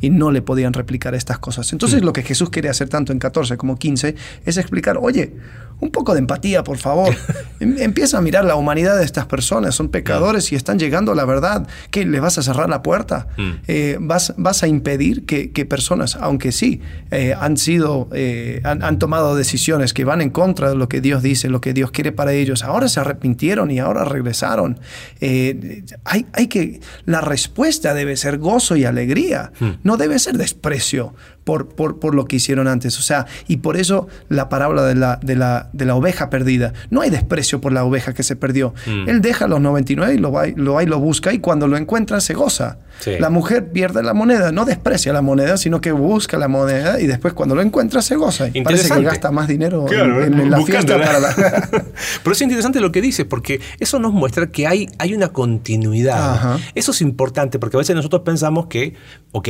Y 0.00 0.10
no 0.10 0.30
le 0.30 0.42
podían 0.42 0.72
replicar 0.72 1.14
estas 1.14 1.38
cosas. 1.38 1.72
Entonces 1.72 2.02
lo 2.02 2.12
que 2.12 2.22
Jesús 2.22 2.50
quiere 2.50 2.68
hacer 2.68 2.88
tanto 2.88 3.12
en 3.12 3.18
14 3.18 3.56
como 3.56 3.76
15 3.76 4.14
es 4.44 4.56
explicar, 4.56 4.98
oye, 5.00 5.32
un 5.80 5.90
poco 5.90 6.14
de 6.14 6.20
empatía, 6.20 6.64
por 6.64 6.78
favor. 6.78 7.14
Em, 7.60 7.76
empieza 7.78 8.18
a 8.18 8.20
mirar 8.20 8.44
la 8.44 8.56
humanidad 8.56 8.98
de 8.98 9.04
estas 9.04 9.26
personas, 9.26 9.76
son 9.76 9.88
pecadores 9.88 10.50
y 10.50 10.56
están 10.56 10.78
llegando 10.78 11.12
a 11.12 11.14
la 11.14 11.24
verdad. 11.24 11.68
¿Qué? 11.92 12.04
¿Le 12.04 12.18
vas 12.18 12.36
a 12.36 12.42
cerrar 12.42 12.68
la 12.68 12.82
puerta? 12.82 13.28
Mm. 13.36 13.50
Eh, 13.68 13.96
vas, 14.00 14.34
¿Vas 14.36 14.64
a 14.64 14.66
impedir 14.66 15.24
que, 15.24 15.64
personas, 15.64 16.16
aunque 16.16 16.50
sí, 16.50 16.80
eh, 17.10 17.34
han 17.38 17.56
sido, 17.56 18.08
eh, 18.12 18.60
han, 18.64 18.98
tomado 18.98 19.36
decisiones 19.36 19.94
que 19.94 20.04
van 20.04 20.20
en 20.20 20.30
contra 20.30 20.70
de 20.70 20.74
lo 20.74 20.88
que 20.88 21.00
Dios 21.00 21.22
dice, 21.22 21.48
lo 21.48 21.60
que 21.60 21.72
Dios 21.72 21.92
quiere 21.92 22.10
para 22.10 22.32
ellos, 22.32 22.64
ahora 22.64 22.88
se 22.88 23.00
arrepintieron 23.00 23.70
y 23.70 23.78
ahora 23.78 24.04
regresaron? 24.04 24.80
hay, 25.20 26.26
hay 26.32 26.46
que, 26.48 26.80
la 27.06 27.20
respuesta 27.20 27.94
debe 27.94 28.16
ser 28.16 28.38
gozo 28.38 28.74
y 28.76 28.84
alegría. 28.84 29.52
Mm. 29.60 29.70
No 29.84 29.96
debe 29.96 30.18
ser 30.18 30.36
desprecio 30.36 31.14
por, 31.44 31.68
por, 31.68 32.00
por, 32.00 32.14
lo 32.14 32.24
que 32.24 32.36
hicieron 32.36 32.66
antes. 32.66 32.98
O 32.98 33.02
sea, 33.02 33.26
y 33.46 33.58
por 33.58 33.76
eso 33.76 34.08
la 34.28 34.48
parábola 34.48 34.82
de 34.84 34.96
la, 34.96 35.20
de 35.22 35.36
la, 35.36 35.70
de 35.72 35.84
la 35.84 35.94
oveja 35.94 36.30
perdida. 36.30 36.72
No 36.90 37.02
hay 37.02 37.10
desprecio 37.10 37.60
por 37.60 37.72
la 37.72 37.84
oveja 37.84 38.14
que 38.14 38.22
se 38.22 38.34
perdió. 38.34 38.74
Mm. 38.86 39.08
Él 39.08 39.20
deja 39.20 39.46
los 39.46 39.60
99 39.60 40.14
y 40.14 40.18
lo 40.18 40.32
va, 40.32 40.46
lo 40.56 40.74
va 40.74 40.82
y 40.82 40.86
lo 40.86 40.98
busca 40.98 41.32
y 41.32 41.38
cuando 41.38 41.68
lo 41.68 41.76
encuentra 41.76 42.20
se 42.20 42.34
goza. 42.34 42.78
La 43.18 43.28
mujer 43.30 43.70
pierde 43.70 44.02
la 44.02 44.14
moneda, 44.14 44.50
no 44.50 44.64
desprecia 44.64 45.12
la 45.12 45.20
moneda, 45.20 45.56
sino 45.56 45.80
que 45.80 45.92
busca 45.92 46.38
la 46.38 46.48
moneda 46.48 47.00
y 47.00 47.06
después 47.06 47.34
cuando 47.34 47.54
lo 47.54 47.62
encuentra 47.62 48.00
se 48.02 48.16
goza. 48.16 48.48
Y 48.52 48.62
parece 48.62 48.88
que 48.88 49.02
gasta 49.02 49.30
más 49.30 49.48
dinero 49.48 49.86
en, 49.90 50.50
la 50.50 50.60
fiesta 50.62 50.98
para 50.98 51.20
la... 51.20 51.34
Pero 52.22 52.32
es 52.32 52.40
interesante 52.40 52.80
lo 52.80 52.92
que 52.92 53.00
dice, 53.00 53.24
porque 53.24 53.60
eso 53.78 53.98
nos 53.98 54.12
muestra 54.12 54.46
que 54.46 54.66
hay, 54.66 54.88
hay 54.98 55.14
una 55.14 55.28
continuidad. 55.28 56.58
Eso 56.74 56.92
es 56.92 57.00
importante, 57.02 57.58
porque 57.58 57.76
a 57.76 57.78
veces 57.78 57.94
nosotros 57.94 58.22
pensamos 58.22 58.66
que, 58.66 58.94
ok, 59.32 59.48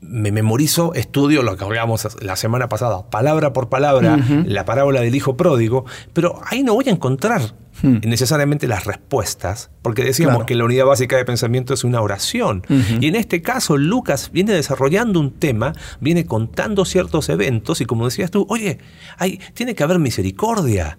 me 0.00 0.30
memorizo, 0.30 0.94
estudio 0.94 1.42
lo 1.42 1.56
que 1.56 1.64
hablábamos 1.64 2.06
la 2.22 2.36
semana 2.36 2.68
pasada, 2.68 3.08
palabra 3.10 3.52
por 3.52 3.68
palabra, 3.68 4.18
la 4.46 4.64
parábola 4.64 5.00
del 5.00 5.14
hijo 5.14 5.36
pródigo, 5.36 5.84
pero 6.12 6.40
ahí 6.44 6.62
no 6.62 6.74
voy 6.74 6.88
a 6.88 6.92
encontrar 6.92 7.54
hmm. 7.82 7.98
necesariamente 8.04 8.66
las 8.66 8.84
respuestas, 8.84 9.70
porque 9.82 10.04
decíamos 10.04 10.44
que 10.44 10.54
la 10.54 10.64
unidad 10.64 10.86
básica 10.86 11.16
de 11.16 11.24
pensamiento 11.24 11.74
es 11.74 11.84
una 11.84 12.00
oración. 12.00 12.62
Y 13.00 13.06
en 13.06 13.16
este 13.16 13.42
caso, 13.42 13.76
Lucas 13.76 14.30
viene 14.32 14.52
desarrollando 14.52 15.20
un 15.20 15.32
tema, 15.32 15.72
viene 16.00 16.26
contando 16.26 16.84
ciertos 16.84 17.28
eventos, 17.28 17.80
y 17.80 17.86
como 17.86 18.04
decías 18.04 18.30
tú, 18.30 18.46
oye, 18.48 18.78
hay, 19.18 19.40
tiene 19.54 19.74
que 19.74 19.82
haber 19.82 19.98
misericordia. 19.98 20.98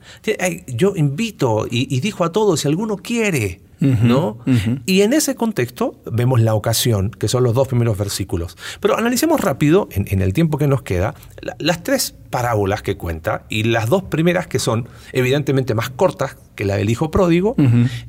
yo 0.67 0.93
invito 0.95 1.67
y, 1.69 1.93
y 1.95 1.99
dijo 1.99 2.23
a 2.23 2.31
todos, 2.31 2.61
si 2.61 2.67
alguno 2.67 2.97
quiere, 2.97 3.61
¿no? 3.79 4.39
Y 4.85 5.01
en 5.01 5.13
ese 5.13 5.35
contexto 5.35 6.01
vemos 6.11 6.41
la 6.41 6.53
ocasión, 6.53 7.11
que 7.11 7.27
son 7.27 7.43
los 7.43 7.53
dos 7.53 7.67
primeros 7.67 7.97
versículos. 7.97 8.57
Pero 8.79 8.97
analicemos 8.97 9.41
rápido, 9.41 9.87
en, 9.91 10.21
el 10.21 10.33
tiempo 10.33 10.57
que 10.57 10.67
nos 10.67 10.81
queda, 10.81 11.15
las 11.59 11.83
tres 11.83 12.15
parábolas 12.29 12.81
que 12.81 12.97
cuenta 12.97 13.45
y 13.49 13.63
las 13.63 13.87
dos 13.87 14.03
primeras 14.03 14.47
que 14.47 14.59
son 14.59 14.87
evidentemente 15.13 15.73
más 15.73 15.89
cortas 15.89 16.37
que 16.55 16.65
la 16.65 16.75
del 16.75 16.89
hijo 16.89 17.11
pródigo, 17.11 17.55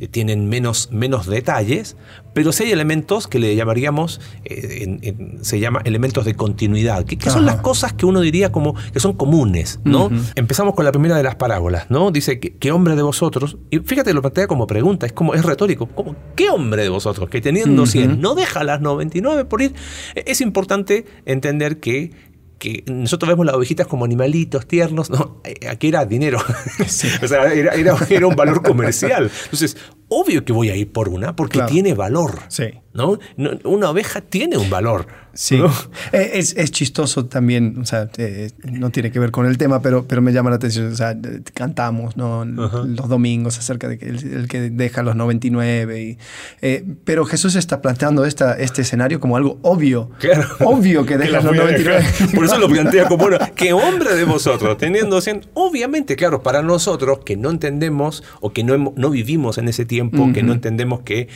eh, 0.01 0.09
tienen 0.09 0.49
menos, 0.49 0.89
menos 0.91 1.27
detalles, 1.27 1.97
pero 2.38 2.52
sí 2.52 2.62
hay 2.62 2.71
elementos 2.71 3.26
que 3.26 3.40
le 3.40 3.57
llamaríamos, 3.57 4.21
eh, 4.45 5.12
se 5.40 5.59
llama 5.59 5.80
elementos 5.85 6.25
de 6.25 6.35
continuidad, 6.35 7.04
que, 7.04 7.18
son 7.28 7.45
las 7.45 7.57
cosas 7.57 7.95
que 7.95 8.07
uno 8.07 8.21
diría 8.21 8.52
como 8.52 8.76
que 8.92 9.00
son 9.00 9.14
comunes, 9.14 9.80
¿no? 9.83 10.09
Empezamos 10.37 10.76
con 10.76 10.85
la 10.85 10.92
primera 10.92 11.16
de 11.16 11.25
las 11.25 11.35
parábolas, 11.35 11.90
¿no? 11.90 12.12
Dice, 12.12 12.38
¿qué, 12.38 12.71
hombre 12.71 12.95
de 12.95 13.02
vosotros? 13.02 13.57
Y 13.71 13.80
fíjate, 13.80 14.14
lo 14.14 14.23
plantea 14.23 14.47
como 14.47 14.68
pregunta, 14.68 15.04
es 15.04 15.12
como, 15.12 15.35
es 15.35 15.45
retórico, 15.45 15.88
como, 15.88 16.14
¿qué 16.37 16.49
hombre 16.49 16.85
de 16.85 16.90
vosotros 16.90 17.28
que 17.28 17.40
teniendo 17.40 17.87
100 17.87 18.21
no 18.21 18.37
deja 18.37 18.62
las 18.62 18.80
99 18.80 19.45
por 19.45 19.61
ir? 19.61 19.75
Es 20.14 20.40
importante 20.40 21.07
entender 21.26 21.80
que 21.80 22.12
que 22.59 22.83
nosotros 22.87 23.28
vemos 23.28 23.47
las 23.47 23.54
ovejitas 23.54 23.87
como 23.87 24.04
animalitos 24.04 24.66
tiernos, 24.66 25.11
no, 25.11 25.40
eh, 25.45 25.68
aquí 25.68 25.88
era 25.88 26.04
dinero, 26.04 26.38
o 26.80 26.85
sea, 26.85 27.52
era, 27.52 27.75
era, 27.75 28.26
un 28.26 28.35
valor 28.35 28.62
comercial. 28.62 29.30
Entonces, 29.45 29.76
obvio 30.09 30.45
que 30.45 30.53
voy 30.53 30.71
a 30.71 30.77
ir 30.77 30.91
por 30.91 31.09
una 31.09 31.37
porque 31.37 31.61
tiene 31.62 31.95
valor. 31.95 32.41
Sí. 32.49 32.71
¿no? 32.99 33.19
Una 33.65 33.91
oveja 33.91 34.21
tiene 34.21 34.57
un 34.57 34.69
valor. 34.69 35.07
Sí. 35.35 35.62
Eh, 36.11 36.33
es, 36.35 36.57
es, 36.57 36.73
chistoso 36.73 37.27
también, 37.27 37.79
o 37.81 37.87
sea, 37.87 38.11
eh, 38.17 38.50
no 38.65 38.91
tiene 38.91 39.12
que 39.12 39.21
ver 39.21 39.31
con 39.31 39.47
el 39.47 39.57
tema, 39.57 39.81
pero, 39.81 40.05
pero 40.05 40.21
me 40.21 40.33
llama 40.33 40.50
la 40.50 40.57
atención. 40.57 40.93
O 40.93 40.97
sea, 40.97 41.17
cantamos 41.55 42.17
¿no? 42.17 42.45
los 42.45 43.09
domingos 43.09 43.57
acerca 43.57 43.87
de 43.87 43.99
que 43.99 44.07
el, 44.07 44.49
que 44.49 44.71
deja 44.71 45.03
los 45.05 45.15
99. 45.15 46.03
Y, 46.03 46.19
eh, 46.61 46.85
pero 47.05 47.25
Jesús 47.25 47.55
está 47.55 47.81
planteando 47.81 48.25
esta, 48.25 48.55
este 48.59 48.83
escenario 48.83 49.21
como 49.21 49.37
algo 49.37 49.61
obvio. 49.62 50.11
Claro. 50.19 50.49
Obvio 50.65 51.07
que 51.07 51.17
deja 51.19 51.41
los 51.41 51.55
99. 51.55 52.05
Por 52.35 52.45
eso 52.45 52.59
lo 52.59 52.69
plantea 52.69 53.07
como, 53.07 53.29
bueno, 53.29 53.38
¿qué 53.55 53.73
hombre 53.73 54.17
de 54.17 54.25
vosotros, 54.25 54.77
teniendo 54.77 55.21
100? 55.21 55.50
Obviamente, 55.55 56.17
claro, 56.17 56.43
para 56.43 56.62
nosotros 56.62 57.21
que 57.25 57.37
no 57.37 57.50
entendemos 57.50 58.25
o 58.41 58.53
que 58.53 58.65
no, 58.65 58.93
no 58.97 59.11
vivimos 59.11 59.59
en 59.59 59.69
ese 59.69 59.85
tiempo, 59.85 59.98
que 60.33 60.43
no 60.43 60.52
entendemos 60.52 61.00
que 61.00 61.28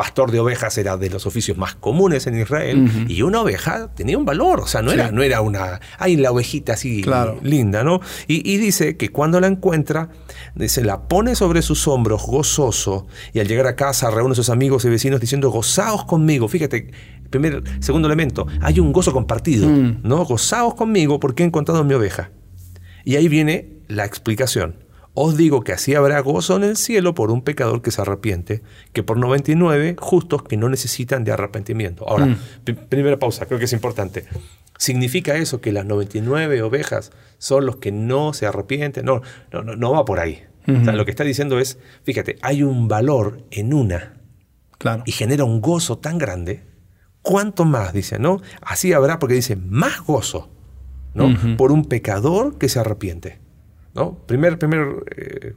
pastor 0.00 0.30
de 0.30 0.40
ovejas 0.40 0.78
era 0.78 0.96
de 0.96 1.10
los 1.10 1.26
oficios 1.26 1.58
más 1.58 1.74
comunes 1.74 2.26
en 2.26 2.40
Israel 2.40 2.90
y 3.06 3.20
una 3.20 3.42
oveja 3.42 3.92
tenía 3.94 4.16
un 4.16 4.24
valor, 4.24 4.60
o 4.60 4.66
sea, 4.66 4.80
no, 4.80 4.92
era, 4.92 5.10
no 5.12 5.22
era 5.22 5.42
una, 5.42 5.78
ay, 5.98 6.16
la 6.16 6.32
ovejita 6.32 6.72
así 6.72 7.04
linda, 7.42 7.84
¿no? 7.84 8.00
Y, 8.26 8.56
dice 8.56 8.96
que 8.96 9.10
cuando 9.10 9.40
la 9.40 9.46
encuentra, 9.46 10.08
se 10.68 10.82
la 10.84 11.06
pone 11.06 11.34
sobre 11.34 11.60
sus 11.60 11.86
hombros 11.86 12.22
gozoso 12.22 13.08
y 13.34 13.40
al 13.40 13.46
llegar 13.48 13.66
a 13.66 13.76
casa 13.76 14.10
reúne 14.10 14.32
a 14.32 14.36
sus 14.36 14.48
amigos 14.48 14.86
y 14.86 14.88
vecinos 14.88 15.20
diciendo, 15.20 15.50
gozaos 15.50 16.06
conmigo, 16.06 16.48
fíjate, 16.48 16.92
primer, 17.28 17.62
segundo 17.80 18.08
elemento, 18.08 18.46
hay 18.62 18.80
un 18.80 18.94
gozo 18.94 19.12
compartido, 19.12 19.68
mm. 19.68 19.98
¿no? 20.02 20.24
Gozaos 20.24 20.76
conmigo 20.76 21.20
porque 21.20 21.42
he 21.42 21.46
encontrado 21.46 21.84
mi 21.84 21.92
oveja. 21.92 22.30
Y 23.04 23.16
ahí 23.16 23.28
viene 23.28 23.80
la 23.86 24.06
explicación. 24.06 24.76
Os 25.14 25.36
digo 25.36 25.62
que 25.62 25.72
así 25.72 25.94
habrá 25.94 26.20
gozo 26.20 26.56
en 26.56 26.64
el 26.64 26.76
cielo 26.76 27.14
por 27.14 27.30
un 27.30 27.42
pecador 27.42 27.82
que 27.82 27.90
se 27.90 28.00
arrepiente, 28.00 28.62
que 28.92 29.02
por 29.02 29.16
99 29.16 29.96
justos 29.98 30.44
que 30.44 30.56
no 30.56 30.68
necesitan 30.68 31.24
de 31.24 31.32
arrepentimiento. 31.32 32.08
Ahora, 32.08 32.26
mm. 32.26 32.38
primera 32.88 33.18
pausa, 33.18 33.46
creo 33.46 33.58
que 33.58 33.64
es 33.64 33.72
importante. 33.72 34.24
¿Significa 34.78 35.36
eso 35.36 35.60
que 35.60 35.72
las 35.72 35.84
99 35.84 36.62
ovejas 36.62 37.10
son 37.38 37.66
los 37.66 37.76
que 37.76 37.92
no 37.92 38.32
se 38.32 38.46
arrepienten? 38.46 39.04
No, 39.04 39.20
no, 39.52 39.62
no, 39.62 39.92
va 39.92 40.04
por 40.04 40.20
ahí. 40.20 40.44
lo 40.66 41.04
que 41.04 41.10
está 41.10 41.24
diciendo 41.24 41.58
es, 41.58 41.78
fíjate, 42.04 42.36
hay 42.40 42.62
un 42.62 42.86
valor 42.86 43.44
en 43.50 43.74
una 43.74 44.14
claro. 44.78 45.02
y 45.04 45.12
genera 45.12 45.44
un 45.44 45.60
gozo 45.60 45.98
tan 45.98 46.18
grande. 46.18 46.64
¿Cuánto 47.20 47.64
más? 47.64 47.92
Dice, 47.92 48.18
¿no? 48.18 48.40
Así 48.62 48.92
habrá, 48.92 49.18
porque 49.18 49.34
dice, 49.34 49.56
más 49.56 50.00
gozo, 50.00 50.50
¿no? 51.14 51.28
Por 51.56 51.72
un 51.72 51.84
pecador 51.84 52.56
que 52.56 52.68
se 52.68 52.78
arrepiente. 52.78 53.40
¿No? 53.94 54.18
Primer, 54.26 54.58
primer 54.58 54.86
eh, 55.16 55.54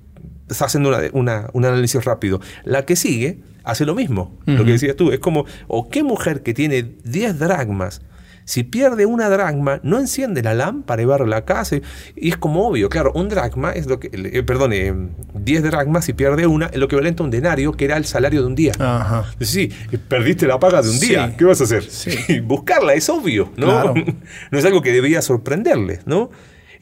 está 0.49 0.65
haciendo 0.65 0.91
una, 1.13 1.49
un 1.53 1.65
análisis 1.65 2.03
rápido. 2.03 2.39
La 2.63 2.85
que 2.85 2.95
sigue 2.95 3.39
hace 3.63 3.85
lo 3.85 3.95
mismo, 3.95 4.37
lo 4.45 4.65
que 4.65 4.71
decías 4.71 4.95
tú. 4.95 5.11
Es 5.11 5.19
como, 5.19 5.45
o 5.67 5.89
qué 5.89 6.03
mujer 6.03 6.43
que 6.43 6.53
tiene 6.53 6.83
10 7.03 7.39
dragmas, 7.39 8.01
si 8.45 8.63
pierde 8.63 9.05
una 9.05 9.29
dragma, 9.29 9.79
no 9.83 9.99
enciende 9.99 10.41
la 10.43 10.53
lámpara 10.53 11.01
y 11.01 11.05
barre 11.05 11.27
la 11.27 11.45
casa. 11.45 11.77
Y 12.15 12.29
es 12.29 12.37
como 12.37 12.67
obvio, 12.67 12.89
claro, 12.89 13.11
un 13.15 13.29
dragma 13.29 13.71
es 13.71 13.87
lo 13.87 13.99
que, 13.99 14.09
eh, 14.11 14.43
perdón, 14.43 15.13
10 15.33 15.63
dragmas, 15.63 16.05
si 16.05 16.13
pierde 16.13 16.45
una, 16.45 16.67
es 16.67 16.77
lo 16.77 16.87
que 16.87 16.95
equivalente 16.95 17.23
a 17.23 17.25
un 17.25 17.31
denario, 17.31 17.71
que 17.71 17.85
era 17.85 17.97
el 17.97 18.05
salario 18.05 18.41
de 18.41 18.47
un 18.47 18.55
día. 18.55 18.73
Ajá. 18.77 19.25
Sí, 19.39 19.71
perdiste 20.07 20.45
la 20.45 20.59
paga 20.59 20.81
de 20.81 20.89
un 20.89 20.99
día, 20.99 21.35
¿qué 21.37 21.45
vas 21.45 21.61
a 21.61 21.63
hacer? 21.63 21.87
Buscarla 22.43 22.93
es 22.93 23.09
obvio, 23.09 23.51
¿no? 23.55 23.93
no 24.51 24.59
es 24.59 24.65
algo 24.65 24.81
que 24.81 24.91
debía 24.91 25.21
sorprenderle, 25.21 26.01
¿no? 26.05 26.29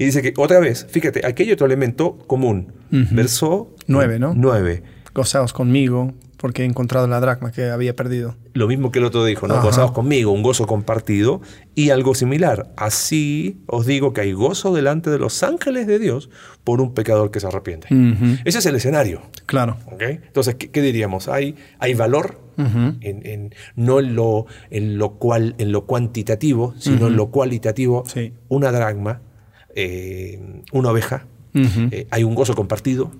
Y 0.01 0.05
dice 0.05 0.23
que 0.23 0.33
otra 0.35 0.59
vez, 0.59 0.87
fíjate, 0.89 1.21
aquí 1.27 1.43
hay 1.43 1.51
otro 1.51 1.67
elemento 1.67 2.17
común. 2.25 2.73
Verso 2.89 3.75
9, 3.85 4.17
¿no? 4.17 4.33
9. 4.35 4.81
Gozaos 5.13 5.53
conmigo 5.53 6.15
porque 6.37 6.63
he 6.63 6.65
encontrado 6.65 7.05
la 7.05 7.19
dracma 7.19 7.51
que 7.51 7.69
había 7.69 7.95
perdido. 7.95 8.35
Lo 8.53 8.67
mismo 8.67 8.91
que 8.91 8.97
el 8.97 9.05
otro 9.05 9.23
dijo, 9.23 9.47
¿no? 9.47 9.61
Gozaos 9.61 9.91
conmigo, 9.91 10.31
un 10.31 10.41
gozo 10.41 10.65
compartido. 10.65 11.41
Y 11.75 11.91
algo 11.91 12.15
similar. 12.15 12.73
Así 12.77 13.61
os 13.67 13.85
digo 13.85 14.11
que 14.11 14.21
hay 14.21 14.33
gozo 14.33 14.73
delante 14.73 15.11
de 15.11 15.19
los 15.19 15.43
ángeles 15.43 15.85
de 15.85 15.99
Dios 15.99 16.31
por 16.63 16.81
un 16.81 16.95
pecador 16.95 17.29
que 17.29 17.39
se 17.39 17.45
arrepiente. 17.45 17.87
Ese 18.43 18.57
es 18.57 18.65
el 18.65 18.73
escenario. 18.73 19.21
Claro. 19.45 19.77
Entonces, 19.99 20.55
¿qué, 20.55 20.81
diríamos? 20.81 21.27
Hay, 21.27 21.57
hay 21.77 21.93
valor 21.93 22.39
en, 22.57 23.53
no 23.75 23.99
en 23.99 24.15
lo, 24.15 24.47
en, 24.71 24.97
lo 24.97 25.11
cual, 25.19 25.53
en 25.59 25.71
lo 25.71 25.85
cuantitativo, 25.85 26.73
sino 26.79 27.05
en 27.05 27.15
lo 27.15 27.29
cualitativo. 27.29 28.03
Una 28.49 28.71
dracma 28.71 29.21
eh, 29.75 30.39
una 30.71 30.91
oveja, 30.91 31.25
eh, 31.53 32.07
hay 32.09 32.23
un 32.23 32.33
gozo 32.33 32.55
compartido 32.55 33.11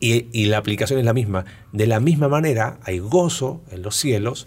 y, 0.00 0.46
la 0.46 0.58
aplicación 0.58 0.98
es 0.98 1.04
la 1.04 1.12
misma. 1.12 1.44
De 1.72 1.86
la 1.86 2.00
misma 2.00 2.28
manera 2.28 2.78
hay 2.84 2.98
gozo 2.98 3.62
en 3.70 3.82
los 3.82 3.96
cielos 3.96 4.46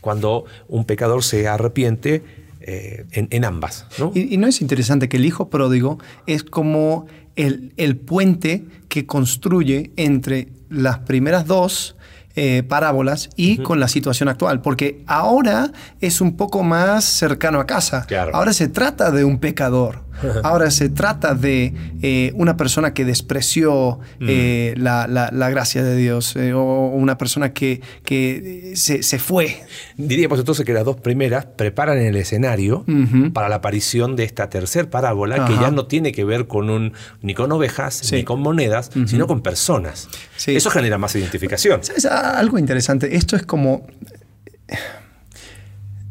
cuando 0.00 0.44
un 0.68 0.84
pecador 0.84 1.22
se 1.22 1.48
arrepiente 1.48 2.22
eh, 2.60 3.06
en, 3.12 3.44
ambas. 3.44 3.86
Y, 4.14 4.36
no 4.36 4.46
es 4.46 4.60
interesante 4.60 5.08
que 5.08 5.16
el 5.16 5.24
hijo 5.24 5.48
pródigo 5.48 5.98
es 6.26 6.42
como 6.42 7.06
el, 7.36 7.72
el 7.76 7.96
puente 7.96 8.64
que 8.88 9.06
construye 9.06 9.92
entre 9.96 10.48
las 10.68 10.98
primeras 11.00 11.46
dos 11.46 11.96
eh, 12.36 12.62
parábolas 12.62 13.28
y 13.34 13.58
con 13.58 13.80
la 13.80 13.88
situación 13.88 14.28
actual, 14.28 14.62
porque 14.62 15.02
ahora 15.08 15.72
es 16.00 16.20
un 16.20 16.36
poco 16.36 16.62
más 16.62 17.04
cercano 17.04 17.58
a 17.58 17.66
casa. 17.66 18.06
Ahora 18.32 18.52
se 18.52 18.68
trata 18.68 19.10
de 19.10 19.24
un 19.24 19.38
pecador. 19.38 20.04
Ahora 20.42 20.70
se 20.70 20.88
trata 20.88 21.34
de 21.34 21.74
eh, 22.02 22.32
una 22.34 22.56
persona 22.56 22.94
que 22.94 23.04
despreció 23.04 23.98
eh, 24.20 24.74
la, 24.76 25.06
gracia 25.50 25.82
de 25.82 25.96
Dios 25.96 26.36
o 26.36 26.88
una 26.88 27.18
persona 27.18 27.52
que, 27.52 27.80
que 28.04 28.72
se, 28.74 29.02
se, 29.02 29.18
fue. 29.18 29.62
Diríamos 29.96 30.38
entonces 30.38 30.64
que 30.64 30.72
las 30.72 30.84
dos 30.84 30.96
primeras 30.96 31.46
preparan 31.46 31.98
el 31.98 32.16
escenario 32.16 32.84
para 33.32 33.48
la 33.48 33.56
aparición 33.56 34.16
de 34.16 34.24
esta 34.24 34.50
tercera 34.50 34.88
parábola 34.88 35.46
que 35.46 35.54
ya 35.54 35.70
no 35.70 35.86
tiene 35.86 36.12
que 36.12 36.24
ver 36.24 36.46
con 36.46 36.70
un, 36.70 36.92
ni 37.22 37.34
con 37.34 37.50
ovejas 37.52 38.10
ni 38.12 38.24
con 38.24 38.40
monedas, 38.40 38.90
sino 39.06 39.26
con 39.26 39.42
personas. 39.42 40.08
Eso 40.46 40.70
genera 40.70 40.98
más 40.98 41.14
identificación. 41.14 41.80
Algo 42.10 42.58
interesante. 42.58 43.16
Esto 43.16 43.36
es 43.36 43.44
como... 43.44 43.86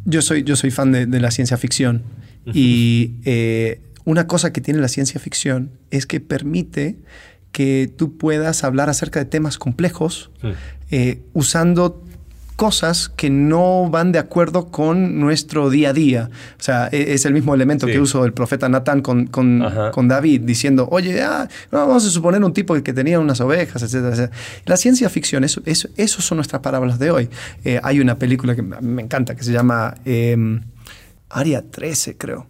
Yo 0.05 0.21
soy, 0.21 0.43
yo 0.43 0.55
soy 0.55 0.71
fan 0.71 0.91
de, 0.91 1.05
de 1.05 1.19
la 1.19 1.29
ciencia 1.29 1.55
ficción 1.57 2.03
y 2.53 3.15
eh, 3.25 3.81
una 4.09 4.25
cosa 4.25 4.51
que 4.51 4.59
tiene 4.59 4.79
la 4.79 4.87
ciencia 4.87 5.19
ficción 5.19 5.69
es 5.91 6.07
que 6.07 6.19
permite 6.19 6.97
que 7.51 7.91
tú 7.95 8.17
puedas 8.17 8.63
hablar 8.63 8.89
acerca 8.89 9.19
de 9.19 9.25
temas 9.25 9.57
complejos 9.59 10.31
eh, 10.89 11.21
usando 11.33 12.03
cosas 12.55 13.07
que 13.07 13.29
no 13.29 13.87
van 13.89 14.11
de 14.11 14.17
acuerdo 14.19 14.69
con 14.71 15.19
nuestro 15.19 15.69
día 15.69 15.89
a 15.91 15.93
día. 15.93 16.29
O 16.59 16.61
sea, 16.63 16.89
e- 16.91 17.13
es 17.13 17.25
el 17.25 17.33
mismo 17.33 17.53
elemento 17.53 17.85
Sí. 17.85 17.93
que 17.93 17.99
usó 17.99 18.25
el 18.25 18.33
profeta 18.33 18.67
Natán 18.67 19.01
con, 19.01 19.27
con, 19.27 20.07
David, 20.07 20.41
diciendo, 20.41 20.87
oye, 20.91 21.21
ah, 21.21 21.47
no, 21.71 21.77
vamos 21.87 22.05
a 22.05 22.09
suponer 22.09 22.43
un 22.43 22.51
tipo 22.53 22.73
que 22.81 22.93
tenía 22.93 23.19
unas 23.19 23.39
ovejas, 23.41 23.81
etcétera, 23.83 24.09
etcétera. 24.13 24.37
La 24.65 24.75
ciencia 24.75 25.07
ficción, 25.09 25.43
eso, 25.43 25.61
eso, 25.65 26.21
son 26.21 26.37
nuestras 26.37 26.61
parábolas 26.63 26.97
de 26.97 27.11
hoy. 27.11 27.29
Eh, 27.63 27.79
hay 27.83 27.99
una 27.99 28.15
película 28.17 28.55
que 28.55 28.63
me 28.63 28.81
me 28.81 29.01
encanta 29.03 29.35
que 29.35 29.43
se 29.43 29.51
llama 29.53 29.95
eh, 30.03 30.35
Área 31.29 31.61
13, 31.61 32.17
creo. 32.17 32.47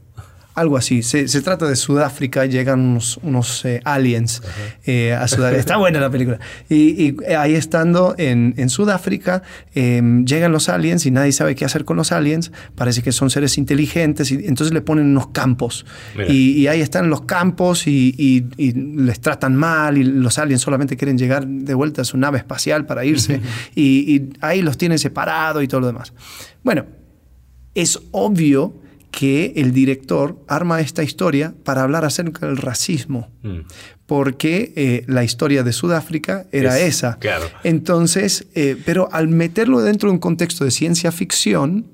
Algo 0.60 0.76
así. 0.78 1.04
Se, 1.04 1.28
se 1.28 1.42
trata 1.42 1.68
de 1.68 1.76
Sudáfrica, 1.76 2.46
llegan 2.46 2.80
unos, 2.82 3.18
unos 3.24 3.64
eh, 3.64 3.80
aliens 3.86 4.42
eh, 4.86 5.14
a 5.14 5.28
Sudáfrica. 5.28 5.60
Está 5.60 5.78
buena 5.78 6.00
la 6.02 6.10
película. 6.10 6.40
Y, 6.70 6.76
y, 7.06 7.16
eh, 7.26 7.36
ahí 7.38 7.56
estando 7.56 8.14
en, 8.18 8.54
en 8.58 8.70
Sudáfrica, 8.70 9.42
eh, 9.74 10.02
llegan 10.26 10.52
los 10.52 10.68
aliens 10.68 11.06
y 11.06 11.12
nadie 11.12 11.32
sabe 11.32 11.56
qué 11.56 11.64
hacer 11.66 11.86
con 11.86 11.96
los 11.98 12.12
aliens. 12.12 12.52
Parece 12.76 13.02
que 13.02 13.12
son 13.12 13.30
seres 13.30 13.58
inteligentes 13.58 14.32
y 14.32 14.36
entonces 14.46 14.74
le 14.74 14.82
ponen 14.82 15.06
unos 15.08 15.28
campos. 15.28 15.86
Y, 16.28 16.52
y 16.62 16.68
ahí 16.68 16.82
están 16.82 17.10
los 17.10 17.22
campos 17.22 17.88
y, 17.88 18.14
y- 18.18 18.46
y 18.58 18.74
les 18.74 19.22
tratan 19.22 19.56
mal 19.56 19.98
y 19.98 20.04
los 20.04 20.38
aliens 20.40 20.62
solamente 20.62 20.98
quieren 20.98 21.18
llegar 21.18 21.48
de 21.48 21.74
vuelta 21.74 22.02
a 22.02 22.06
su 22.06 22.18
nave 22.18 22.38
espacial 22.40 22.86
para 22.86 23.06
irse. 23.06 23.40
y, 23.76 24.14
y 24.16 24.30
ahí 24.42 24.62
los 24.62 24.78
tienen 24.78 25.00
separados 25.00 25.64
y 25.64 25.68
todo 25.70 25.80
lo 25.82 25.88
demás. 25.88 26.12
Bueno, 26.64 26.86
es 27.76 28.00
obvio 28.12 28.74
que 29.12 29.54
el 29.56 29.74
director 29.74 30.38
arma 30.48 30.80
esta 30.82 31.04
historia 31.04 31.54
para 31.64 31.82
hablar 31.84 32.06
acerca 32.06 32.46
del 32.48 32.58
racismo, 32.58 33.30
Mm. 33.44 33.60
porque 34.06 34.74
eh, 34.76 35.04
la 35.08 35.24
historia 35.24 35.64
de 35.64 35.72
Sudáfrica 35.74 36.46
era 36.52 36.78
Es- 36.80 36.98
esa. 36.98 37.18
claro. 37.20 37.46
Entonces, 37.64 38.48
eh, 38.56 38.76
pero 38.86 39.10
al 39.12 39.28
meterlo 39.28 39.82
dentro 39.82 40.10
de 40.10 40.14
un 40.14 40.20
contexto 40.20 40.64
de 40.66 40.72
ciencia 40.72 41.12
ficción, 41.12 41.86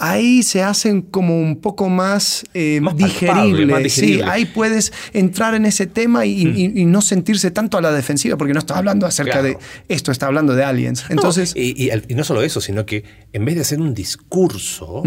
ahí 0.00 0.42
se 0.42 0.62
hacen 0.62 1.02
como 1.02 1.38
un 1.40 1.60
poco 1.60 1.88
más, 1.88 2.44
eh, 2.54 2.80
Más 2.80 2.94
palpable, 2.94 3.66
digerible. 3.66 3.88
Sí, 3.90 4.20
ahí 4.24 4.46
puedes 4.46 4.92
entrar 5.12 5.54
en 5.54 5.66
ese 5.66 5.86
tema 5.86 6.24
y, 6.26 6.42
y- 6.42 6.72
y 6.80 6.84
no 6.86 7.00
sentirse 7.02 7.50
tanto 7.50 7.78
a 7.78 7.80
la 7.82 7.92
defensiva, 7.92 8.36
porque 8.36 8.52
no 8.54 8.58
está 8.58 8.76
hablando 8.78 9.06
acerca 9.06 9.40
Claro. 9.40 9.48
de 9.48 9.58
esto, 9.88 10.10
está 10.10 10.26
hablando 10.26 10.54
de 10.56 10.64
aliens. 10.64 11.04
Entonces, 11.10 11.54
No, 11.54 11.62
y, 11.62 11.90
no 12.14 12.24
solo 12.24 12.42
eso, 12.42 12.60
sino 12.60 12.86
que 12.86 13.04
en 13.32 13.44
vez 13.44 13.54
de 13.56 13.60
hacer 13.60 13.80
un 13.80 13.94
discurso, 13.94 15.02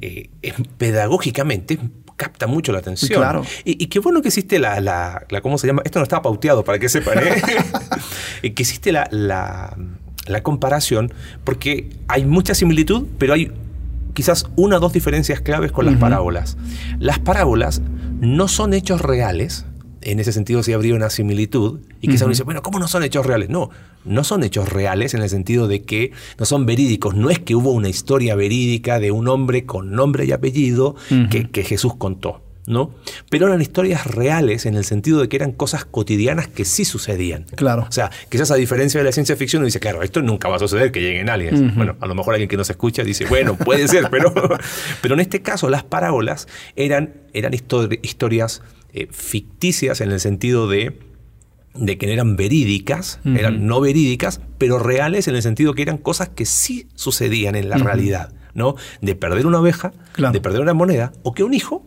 eh, 0.00 0.30
eh, 0.42 0.52
pedagógicamente 0.78 1.78
capta 2.16 2.46
mucho 2.46 2.72
la 2.72 2.78
atención. 2.78 3.20
Claro. 3.20 3.44
Y, 3.64 3.82
y 3.82 3.88
qué 3.88 3.98
bueno 3.98 4.22
que 4.22 4.28
existe 4.28 4.58
la, 4.58 4.80
la- 4.80 5.26
la- 5.28 5.40
¿cómo 5.42 5.58
se 5.58 5.66
llama? 5.66 5.82
Esto 5.84 5.98
no 5.98 6.04
estaba 6.04 6.22
pauteado 6.22 6.64
para 6.64 6.78
que 6.78 6.88
sepan, 6.88 7.18
¿eh? 7.18 7.42
Eh, 8.42 8.52
que 8.54 8.62
existe 8.62 8.90
la, 8.92 9.06
la- 9.10 9.76
la 10.26 10.42
comparación, 10.42 11.12
porque 11.44 11.88
hay 12.08 12.24
mucha 12.24 12.54
similitud, 12.54 13.06
pero 13.18 13.34
hay 13.34 13.52
quizás 14.16 14.46
una 14.56 14.78
o 14.78 14.80
dos 14.80 14.94
diferencias 14.94 15.42
claves 15.42 15.72
con 15.72 15.84
las 15.84 15.96
parábolas. 15.96 16.56
Las 16.98 17.18
parábolas 17.18 17.82
no 18.18 18.48
son 18.48 18.72
hechos 18.72 19.02
reales, 19.02 19.66
en 20.00 20.20
ese 20.20 20.32
sentido 20.32 20.62
sí 20.62 20.72
habría 20.72 20.94
una 20.94 21.10
similitud, 21.10 21.80
y 22.00 22.08
quizás 22.08 22.22
uno 22.22 22.30
dice, 22.30 22.44
bueno, 22.44 22.62
¿cómo 22.62 22.78
no 22.78 22.88
son 22.88 23.02
hechos 23.02 23.26
reales? 23.26 23.50
No, 23.50 23.68
no 24.06 24.24
son 24.24 24.42
hechos 24.42 24.70
reales 24.70 25.12
en 25.12 25.20
el 25.20 25.28
sentido 25.28 25.68
de 25.68 25.82
que 25.82 26.12
no 26.38 26.46
son 26.46 26.64
verídicos, 26.64 27.14
no 27.14 27.28
es 27.28 27.40
que 27.40 27.54
hubo 27.54 27.72
una 27.72 27.90
historia 27.90 28.34
verídica 28.36 29.00
de 29.00 29.10
un 29.10 29.28
hombre 29.28 29.66
con 29.66 29.92
nombre 29.92 30.24
y 30.24 30.32
apellido 30.32 30.96
que, 31.30 31.50
que 31.50 31.62
Jesús 31.62 31.94
contó. 31.96 32.45
¿No? 32.66 32.90
Pero 33.30 33.46
eran 33.46 33.60
historias 33.62 34.06
reales 34.06 34.66
en 34.66 34.74
el 34.74 34.84
sentido 34.84 35.20
de 35.20 35.28
que 35.28 35.36
eran 35.36 35.52
cosas 35.52 35.84
cotidianas 35.84 36.48
que 36.48 36.64
sí 36.64 36.84
sucedían. 36.84 37.44
Claro. 37.54 37.86
O 37.88 37.92
sea, 37.92 38.10
quizás 38.28 38.50
a 38.50 38.56
diferencia 38.56 38.98
de 39.00 39.04
la 39.04 39.12
ciencia 39.12 39.36
ficción, 39.36 39.60
uno 39.60 39.66
dice, 39.66 39.80
claro, 39.80 40.02
esto 40.02 40.20
nunca 40.22 40.48
va 40.48 40.56
a 40.56 40.58
suceder 40.58 40.90
que 40.92 41.00
lleguen 41.00 41.30
aliens. 41.30 41.60
Ujú. 41.60 41.70
Bueno, 41.76 41.96
a 42.00 42.06
lo 42.06 42.14
mejor 42.14 42.34
alguien 42.34 42.48
que 42.48 42.56
nos 42.56 42.68
escucha 42.70 43.02
dice, 43.04 43.26
bueno, 43.26 43.56
puede 43.56 43.86
ser, 43.88 44.08
pero, 44.10 44.32
pero 45.00 45.14
en 45.14 45.20
este 45.20 45.42
caso 45.42 45.68
las 45.70 45.84
parábolas 45.84 46.48
eran, 46.74 47.14
eran 47.32 47.52
histori- 47.52 48.00
historias 48.02 48.62
eh, 48.92 49.08
ficticias 49.10 50.00
en 50.00 50.10
el 50.12 50.20
sentido 50.20 50.68
de 50.68 50.98
de 51.78 51.98
que 51.98 52.06
no 52.06 52.12
eran 52.14 52.36
verídicas, 52.36 53.20
eran 53.26 53.66
no 53.66 53.82
verídicas, 53.82 54.40
pero 54.56 54.78
reales 54.78 55.28
en 55.28 55.36
el 55.36 55.42
sentido 55.42 55.74
que 55.74 55.82
eran 55.82 55.98
cosas 55.98 56.30
que 56.30 56.46
sí 56.46 56.88
sucedían 56.94 57.54
en 57.54 57.68
la 57.68 57.76
realidad, 57.76 58.32
¿no? 58.54 58.76
De 59.02 59.14
perder 59.14 59.44
una 59.46 59.60
oveja, 59.60 59.92
Claro. 60.12 60.32
de 60.32 60.40
perder 60.40 60.62
una 60.62 60.72
moneda, 60.72 61.12
o 61.22 61.34
que 61.34 61.44
un 61.44 61.52
hijo 61.52 61.85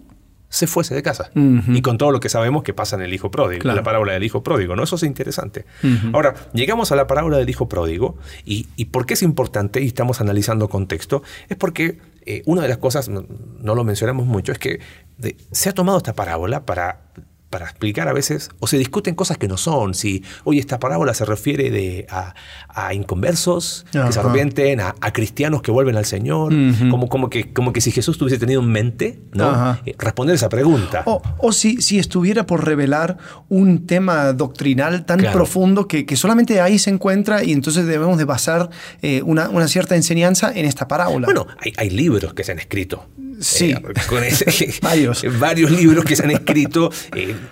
se 0.50 0.66
fuese 0.68 0.96
de 0.96 1.04
casa. 1.04 1.30
Y 1.36 1.82
con 1.82 1.98
todo 1.98 2.12
lo 2.12 2.20
que 2.20 2.28
sabemos 2.30 2.64
que 2.64 2.74
pasa 2.74 2.96
en 2.96 3.04
el 3.04 3.14
hijo 3.14 3.30
pródigo, 3.32 3.62
Claro. 3.62 3.76
la 3.78 3.84
parábola 3.84 4.14
del 4.14 4.24
hijo 4.24 4.42
pródigo, 4.44 4.76
¿no? 4.76 4.84
Eso 4.84 4.96
es 4.96 5.04
interesante. 5.04 5.66
Ahora, 6.12 6.34
llegamos 6.54 6.92
a 6.92 6.96
la 6.96 7.06
parábola 7.08 7.38
del 7.38 7.50
hijo 7.50 7.70
pródigo, 7.70 8.18
y, 8.46 8.68
y 8.76 8.86
¿por 8.86 9.06
qué 9.06 9.14
es 9.14 9.22
importante? 9.24 9.82
Y 9.82 9.88
estamos 9.88 10.22
analizando 10.22 10.68
contexto, 10.68 11.22
es 11.50 11.56
porque 11.58 12.00
eh, 12.26 12.42
una 12.46 12.62
de 12.64 12.68
las 12.68 12.78
cosas, 12.80 13.10
no, 13.10 13.26
no 13.60 13.76
lo 13.76 13.84
mencionamos 13.84 14.26
mucho, 14.26 14.52
es 14.52 14.60
que 14.60 14.80
de- 15.18 15.38
se 15.52 15.70
ha 15.70 15.74
tomado 15.74 15.98
esta 16.00 16.14
parábola 16.14 16.66
para 16.66 17.02
para 17.50 17.66
explicar 17.66 18.08
a 18.08 18.14
veces, 18.14 18.50
o 18.60 18.68
se 18.68 18.78
discuten 18.78 19.16
cosas 19.16 19.38
que 19.38 19.48
no 19.48 19.58
son. 19.58 19.94
Si, 19.96 20.24
oye, 20.44 20.60
esta 20.60 20.80
parábola 20.80 21.14
se 21.14 21.26
refiere 21.26 21.70
de, 21.72 22.06
a, 22.10 22.34
a 22.70 22.94
inconversos 22.94 23.86
que 23.92 24.12
se 24.12 24.20
arrepienten, 24.20 24.80
a, 24.80 24.96
a 25.02 25.14
cristianos 25.14 25.62
que 25.62 25.72
vuelven 25.72 25.96
al 25.98 26.06
Señor, 26.06 26.54
como, 26.90 27.08
como, 27.10 27.30
que, 27.30 27.52
como 27.54 27.74
que 27.74 27.82
si 27.82 27.92
Jesús 27.92 28.18
tuviese 28.18 28.38
tenido 28.40 28.62
en 28.62 28.72
mente, 28.72 29.20
¿no? 29.34 29.78
Eh, 29.86 29.96
responder 29.98 30.36
esa 30.36 30.50
pregunta. 30.50 31.04
O, 31.06 31.22
o 31.40 31.52
si, 31.52 31.82
si 31.82 31.98
estuviera 32.00 32.46
por 32.46 32.66
revelar 32.66 33.18
un 33.50 33.86
tema 33.88 34.34
doctrinal 34.34 35.06
tan 35.06 35.20
Claro. 35.20 35.34
profundo 35.36 35.88
que, 35.88 36.06
que 36.06 36.16
solamente 36.16 36.62
ahí 36.62 36.80
se 36.80 36.90
encuentra 36.92 37.44
y 37.44 37.52
entonces 37.52 37.86
debemos 37.86 38.18
de 38.18 38.26
basar 38.26 38.70
eh, 39.02 39.22
una, 39.24 39.50
una 39.50 39.68
cierta 39.68 39.96
enseñanza 39.96 40.52
en 40.54 40.66
esta 40.66 40.88
parábola. 40.88 41.26
Bueno, 41.26 41.48
hay, 41.60 41.74
hay 41.78 41.90
libros 41.90 42.34
que 42.34 42.44
se 42.44 42.52
han 42.54 42.60
escrito. 42.60 43.06
Sí. 43.42 43.72
Eh, 43.72 43.82
con 44.08 44.24
ese- 44.24 44.46
Varios. 44.82 45.24
varios 45.40 45.72
libros 45.72 46.04
que 46.06 46.16
se 46.16 46.24
han 46.24 46.32
escrito 46.32 46.92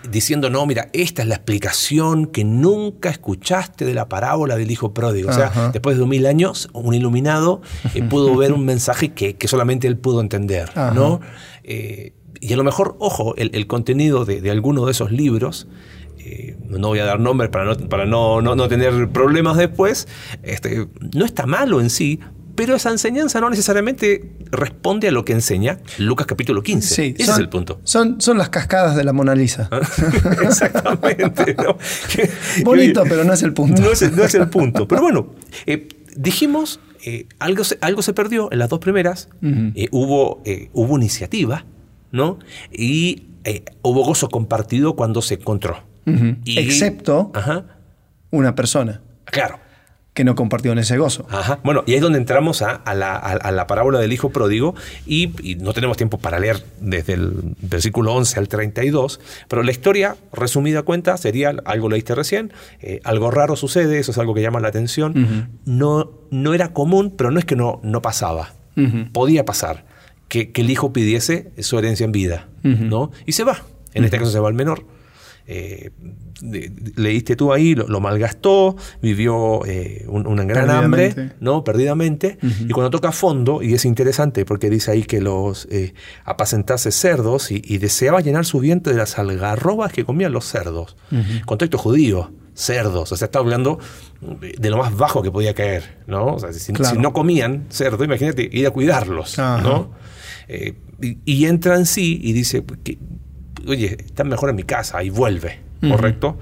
diciendo, 0.09 0.49
no, 0.49 0.65
mira, 0.65 0.89
esta 0.93 1.21
es 1.21 1.27
la 1.27 1.35
explicación 1.35 2.25
que 2.27 2.43
nunca 2.43 3.09
escuchaste 3.09 3.85
de 3.85 3.93
la 3.93 4.07
parábola 4.09 4.55
del 4.55 4.71
hijo 4.71 4.93
pródigo. 4.93 5.29
O 5.29 5.33
sea, 5.33 5.47
Ajá. 5.47 5.69
después 5.71 5.97
de 5.97 6.05
mil 6.05 6.25
años, 6.25 6.69
un 6.73 6.93
iluminado 6.93 7.61
eh, 7.93 8.03
pudo 8.03 8.35
ver 8.35 8.53
un 8.53 8.65
mensaje 8.65 9.13
que, 9.13 9.35
que 9.35 9.47
solamente 9.47 9.87
él 9.87 9.97
pudo 9.97 10.21
entender, 10.21 10.69
Ajá. 10.75 10.91
¿no? 10.91 11.19
Eh, 11.63 12.13
y 12.39 12.53
a 12.53 12.57
lo 12.57 12.63
mejor, 12.63 12.95
ojo, 12.99 13.35
el, 13.35 13.51
el 13.53 13.67
contenido 13.67 14.23
de, 14.25 14.41
de 14.41 14.51
alguno 14.51 14.85
de 14.85 14.91
esos 14.91 15.11
libros 15.11 15.67
eh, 16.19 16.55
no 16.67 16.89
voy 16.89 16.99
a 16.99 17.05
dar 17.05 17.19
nombres 17.19 17.49
para 17.49 17.65
no, 17.65 17.75
para 17.89 18.05
no, 18.05 18.41
no- 18.41 18.55
no 18.55 18.67
tener 18.67 19.09
problemas 19.09 19.55
después, 19.57 20.07
este, 20.43 20.87
no 21.15 21.25
está 21.25 21.45
malo 21.45 21.79
en 21.81 21.89
sí, 21.89 22.19
pero 22.57 22.75
esa 22.75 22.89
enseñanza 22.89 23.39
no 23.39 23.49
necesariamente 23.49 24.35
responde 24.51 25.07
a 25.07 25.11
lo 25.11 25.23
que 25.23 25.31
enseña 25.31 25.77
Lucas 25.99 26.27
capítulo 26.27 26.61
15. 26.63 26.93
Sí, 26.95 27.15
Ese 27.15 27.25
son- 27.27 27.33
es 27.35 27.39
el 27.39 27.47
punto. 27.49 27.79
Son, 27.85 28.19
son 28.19 28.37
las 28.37 28.49
cascadas 28.49 28.97
de 28.97 29.05
la 29.05 29.13
Mona 29.13 29.33
Lisa. 29.35 29.69
Exactamente. 30.41 31.55
¿no? 31.55 31.77
Que- 32.13 32.29
Bonito, 32.63 33.03
pero 33.07 33.23
no 33.23 33.33
es 33.33 33.43
el 33.43 33.53
punto. 33.53 33.81
No 33.81 33.91
es, 33.91 34.01
el- 34.01 34.15
no 34.15 34.23
es 34.23 34.35
el 34.35 34.49
punto. 34.49 34.87
Pero 34.87 35.01
bueno, 35.01 35.33
eh, 35.65 35.87
dijimos, 36.15 36.79
eh, 37.05 37.27
algo, 37.39 37.63
se, 37.63 37.77
algo 37.81 38.01
se 38.01 38.13
perdió 38.13 38.51
en 38.51 38.59
las 38.59 38.69
dos 38.69 38.79
primeras, 38.79 39.29
eh, 39.41 39.87
hubo, 39.91 40.41
hubo 40.73 40.97
iniciativa, 40.97 41.65
¿no? 42.11 42.39
Y 42.71 43.23
hubo 43.81 44.03
gozo 44.03 44.29
compartido 44.29 44.95
cuando 44.95 45.21
se 45.21 45.35
encontró. 45.35 45.83
Y- 46.43 46.59
Excepto 46.59 47.31
Ajá, 47.35 47.65
una 48.31 48.55
persona 48.55 49.01
claro. 49.25 49.59
Que 50.17 50.23
no 50.23 50.33
compartió 50.35 50.71
en 50.71 50.79
ese 50.79 50.97
gozo. 50.97 51.27
Ajá. 51.29 51.59
Bueno, 51.63 51.83
y 51.85 51.91
ahí 51.91 51.97
es 51.97 52.01
donde 52.01 52.17
entramos 52.17 52.61
a, 52.63 52.71
a 52.71 52.93
la, 52.95 53.11
a- 53.15 53.33
a 53.33 53.51
la 53.51 53.67
parábola 53.67 53.99
del 53.99 54.11
hijo 54.11 54.31
pródigo 54.31 54.73
y, 55.05 55.29
y 55.47 55.55
no 55.55 55.73
tenemos 55.73 55.95
tiempo 55.95 56.17
para 56.17 56.39
leer 56.39 56.63
desde 56.81 57.13
el 57.13 57.55
versículo 57.61 58.13
11 58.15 58.39
al 58.39 58.47
32, 58.47 59.19
pero 59.47 59.61
la 59.61 59.69
historia, 59.71 60.15
resumida 60.33 60.81
cuenta, 60.81 61.15
sería, 61.17 61.55
algo 61.65 61.87
leíste 61.87 62.15
recién, 62.15 62.51
eh, 62.81 62.99
algo 63.03 63.29
raro 63.29 63.55
sucede, 63.55 63.99
eso 63.99 64.11
es 64.11 64.17
algo 64.17 64.33
que 64.33 64.41
llama 64.41 64.59
la 64.59 64.69
atención, 64.69 65.49
no, 65.65 66.11
no 66.31 66.53
era 66.55 66.73
común, 66.73 67.13
pero 67.15 67.29
no 67.31 67.37
es 67.39 67.45
que 67.45 67.55
no, 67.55 67.79
no 67.83 68.01
pasaba, 68.01 68.53
podía 69.13 69.45
pasar 69.45 69.85
que, 70.29 70.51
que 70.51 70.61
el 70.61 70.69
hijo 70.71 70.91
pidiese 70.93 71.51
su 71.59 71.77
herencia 71.77 72.05
en 72.05 72.11
vida. 72.11 72.47
¿no? 72.63 73.11
Y 73.27 73.31
se 73.33 73.43
va, 73.43 73.61
en 73.93 74.03
este 74.03 74.17
caso 74.17 74.31
se 74.31 74.39
va 74.39 74.49
el 74.49 74.55
menor. 74.55 74.83
Eh, 75.49 75.91
de- 76.41 76.69
de- 76.69 76.91
leíste 77.01 77.35
tú 77.37 77.53
ahí, 77.53 77.73
lo, 77.73 77.87
lo 77.87 77.99
malgastó, 78.01 78.75
vivió 79.01 79.65
eh, 79.65 80.03
un- 80.07 80.27
una 80.27 80.43
gran 80.43 80.69
hambre, 80.69 81.07
Perdidamente. 81.09 81.35
¿no? 81.39 81.63
Perdidamente. 81.63 82.37
Y 82.67 82.69
cuando 82.73 82.89
toca 82.89 83.11
fondo, 83.13 83.61
y 83.63 83.73
es 83.73 83.85
interesante 83.85 84.43
porque 84.45 84.69
dice 84.69 84.91
ahí 84.91 85.03
que 85.03 85.21
los 85.21 85.67
eh, 85.71 85.93
apacentase 86.25 86.91
cerdos 86.91 87.51
y, 87.51 87.61
y 87.65 87.77
deseaba 87.77 88.19
llenar 88.21 88.45
su 88.45 88.59
vientre 88.59 88.91
de 88.93 88.99
las 88.99 89.17
algarrobas 89.17 89.93
que 89.93 90.03
comían 90.03 90.33
los 90.33 90.45
cerdos. 90.45 90.97
Contexto 91.45 91.77
judío. 91.77 92.31
cerdos. 92.53 93.11
O 93.11 93.15
sea, 93.15 93.25
está 93.27 93.39
hablando 93.39 93.77
de 94.57 94.69
lo 94.69 94.77
más 94.77 94.97
bajo 94.97 95.21
que 95.21 95.29
podía 95.31 95.53
caer, 95.53 95.99
¿no? 96.07 96.33
O 96.33 96.39
sea, 96.39 96.51
si, 96.51 96.73
no 96.73 97.13
comían 97.13 97.67
cerdo, 97.69 98.03
imagínate 98.03 98.49
ir 98.51 98.65
a 98.67 98.71
cuidarlos, 98.71 99.37
¿no? 99.37 99.91
Eh, 100.47 100.73
y, 101.25 101.45
entra 101.45 101.75
en 101.75 101.85
sí 101.85 102.19
y 102.23 102.33
dice, 102.33 102.63
que, 102.83 102.97
oye, 103.67 103.97
están 104.05 104.29
mejor 104.29 104.49
en 104.49 104.55
mi 104.55 104.63
casa 104.63 105.03
y 105.03 105.09
vuelve, 105.09 105.59
¿correcto? 105.81 106.37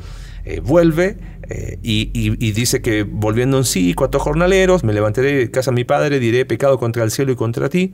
Eh, 0.46 0.60
vuelve 0.60 1.18
eh, 1.50 1.80
y, 1.82 2.52
dice 2.52 2.82
que 2.82 3.04
volviendo 3.04 3.58
en 3.58 3.64
sí, 3.64 3.94
cuatro 3.94 4.20
jornaleros, 4.20 4.84
me 4.84 4.94
levantaré 4.94 5.34
de 5.34 5.52
casa 5.52 5.72
de 5.72 5.76
mi 5.76 5.84
padre, 5.84 6.20
diré 6.20 6.46
pecado 6.46 6.78
contra 6.78 7.04
el 7.04 7.12
cielo 7.12 7.32
y 7.32 7.36
contra 7.36 7.70
ti. 7.70 7.94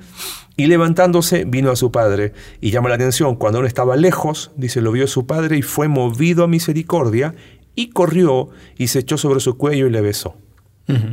Y 0.58 0.68
levantándose 0.68 1.46
vino 1.46 1.72
a 1.72 1.76
su 1.76 1.92
padre. 1.92 2.34
Y 2.60 2.72
llama 2.72 2.90
la 2.90 2.96
atención, 2.96 3.36
cuando 3.36 3.60
él 3.60 3.66
estaba 3.66 3.96
lejos, 3.96 4.52
dice, 4.58 4.82
lo 4.82 4.92
vio 4.92 5.08
su 5.08 5.26
padre 5.26 5.58
y 5.58 5.62
fue 5.62 5.88
movido 5.88 6.44
a 6.44 6.48
misericordia 6.48 7.36
y 7.74 7.90
corrió 7.90 8.50
y 8.78 8.88
se 8.88 9.00
echó 9.00 9.18
sobre 9.18 9.40
su 9.40 9.58
cuello 9.58 9.88
y 9.88 9.90
le 9.90 10.02
besó. 10.02 10.36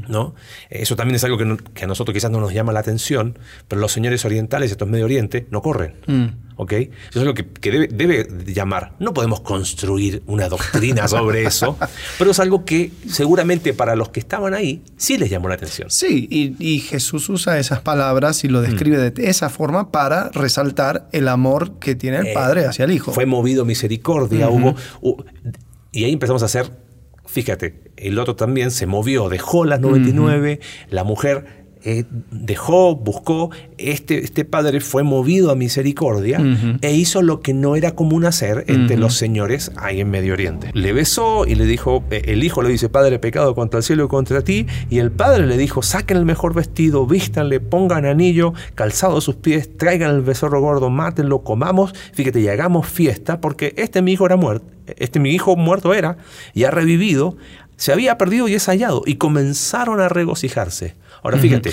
¿No? 0.08 0.34
Eso 0.70 0.96
también 0.96 1.16
es 1.16 1.24
algo 1.24 1.38
que, 1.38 1.84
a 1.84 1.86
nosotros 1.86 2.14
quizás 2.14 2.30
no 2.30 2.40
nos 2.40 2.52
llama 2.52 2.72
la 2.72 2.80
atención, 2.80 3.38
pero 3.66 3.80
los 3.80 3.92
señores 3.92 4.24
orientales, 4.24 4.70
estos 4.70 4.88
Medio 4.88 5.04
Oriente, 5.04 5.46
no 5.50 5.62
corren. 5.62 5.94
Mm. 6.06 6.48
¿ok? 6.58 6.72
Eso 6.72 7.20
es 7.20 7.24
lo 7.24 7.34
que, 7.34 7.44
debe, 7.90 8.28
llamar. 8.46 8.92
No 8.98 9.14
podemos 9.14 9.40
construir 9.40 10.22
una 10.26 10.48
doctrina 10.48 11.08
sobre 11.08 11.44
eso, 11.44 11.78
pero 12.18 12.32
es 12.32 12.40
algo 12.40 12.64
que 12.64 12.90
seguramente 13.08 13.72
para 13.72 13.96
los 13.96 14.10
que 14.10 14.20
estaban 14.20 14.54
ahí 14.54 14.82
sí 14.96 15.16
les 15.16 15.30
llamó 15.30 15.48
la 15.48 15.54
atención. 15.54 15.88
Sí, 15.90 16.28
y, 16.30 16.78
Jesús 16.80 17.28
usa 17.28 17.58
esas 17.58 17.80
palabras 17.80 18.44
y 18.44 18.48
lo 18.48 18.60
describe 18.60 18.96
mm. 18.96 19.14
de 19.14 19.30
esa 19.30 19.48
forma 19.48 19.90
para 19.90 20.30
resaltar 20.30 21.08
el 21.12 21.28
amor 21.28 21.78
que 21.78 21.94
tiene 21.94 22.18
el 22.18 22.26
eh, 22.28 22.34
Padre 22.34 22.66
hacia 22.66 22.84
el 22.84 22.92
Hijo. 22.92 23.12
Fue 23.12 23.26
movido 23.26 23.64
misericordia, 23.64 24.48
hubo, 24.48 24.74
y 25.92 26.04
ahí 26.04 26.12
empezamos 26.12 26.42
a 26.42 26.46
hacer, 26.46 26.70
fíjate, 27.28 27.74
el 27.96 28.18
otro 28.18 28.34
también 28.34 28.70
se 28.70 28.86
movió, 28.86 29.28
dejó 29.28 29.64
las 29.64 29.80
99, 29.80 30.60
la 30.90 31.04
mujer 31.04 31.67
eh, 31.84 32.04
dejó, 32.30 32.96
buscó, 32.96 33.50
este, 33.76 34.24
este 34.24 34.44
padre 34.44 34.80
fue 34.80 35.02
movido 35.02 35.50
a 35.50 35.54
misericordia 35.54 36.40
e 36.80 36.92
hizo 36.92 37.22
lo 37.22 37.40
que 37.40 37.54
no 37.54 37.76
era 37.76 37.92
común 37.92 38.24
hacer 38.24 38.64
entre 38.68 38.96
los 38.96 39.14
señores 39.14 39.70
ahí 39.76 40.00
en 40.00 40.10
Medio 40.10 40.32
Oriente. 40.32 40.70
Le 40.74 40.92
besó 40.92 41.46
y 41.46 41.54
le 41.54 41.66
dijo, 41.66 42.04
eh, 42.10 42.22
el 42.26 42.44
hijo 42.44 42.62
le 42.62 42.70
dice, 42.70 42.88
Padre, 42.88 43.18
pecado 43.18 43.54
contra 43.54 43.78
el 43.78 43.84
cielo 43.84 44.04
y 44.04 44.08
contra 44.08 44.42
ti, 44.42 44.66
y 44.90 44.98
el 44.98 45.10
padre 45.10 45.46
le 45.46 45.56
dijo, 45.56 45.82
saquen 45.82 46.16
el 46.16 46.24
mejor 46.24 46.54
vestido, 46.54 47.06
vístanle, 47.06 47.60
pongan 47.60 48.06
anillo, 48.06 48.52
calzado 48.74 49.18
a 49.18 49.20
sus 49.20 49.36
pies, 49.36 49.76
traigan 49.76 50.14
el 50.14 50.22
becerro 50.22 50.60
gordo, 50.60 50.90
mátenlo, 50.90 51.42
comamos, 51.42 51.94
fíjate, 52.12 52.40
y 52.40 52.48
hagamos 52.48 52.86
fiesta, 52.86 53.40
porque 53.40 53.74
este 53.76 54.02
mi 54.02 54.12
hijo 54.12 54.26
era 54.26 54.36
muerto, 54.36 54.66
este 54.96 55.20
mi 55.20 55.30
hijo 55.30 55.56
muerto 55.56 55.94
era, 55.94 56.18
y 56.54 56.64
ha 56.64 56.70
revivido, 56.70 57.36
se 57.76 57.92
había 57.92 58.18
perdido 58.18 58.48
y 58.48 58.54
es 58.54 58.66
hallado, 58.66 59.02
y 59.06 59.14
comenzaron 59.14 60.00
a 60.00 60.08
regocijarse. 60.08 60.96
Ahora 61.22 61.38
fíjate. 61.38 61.72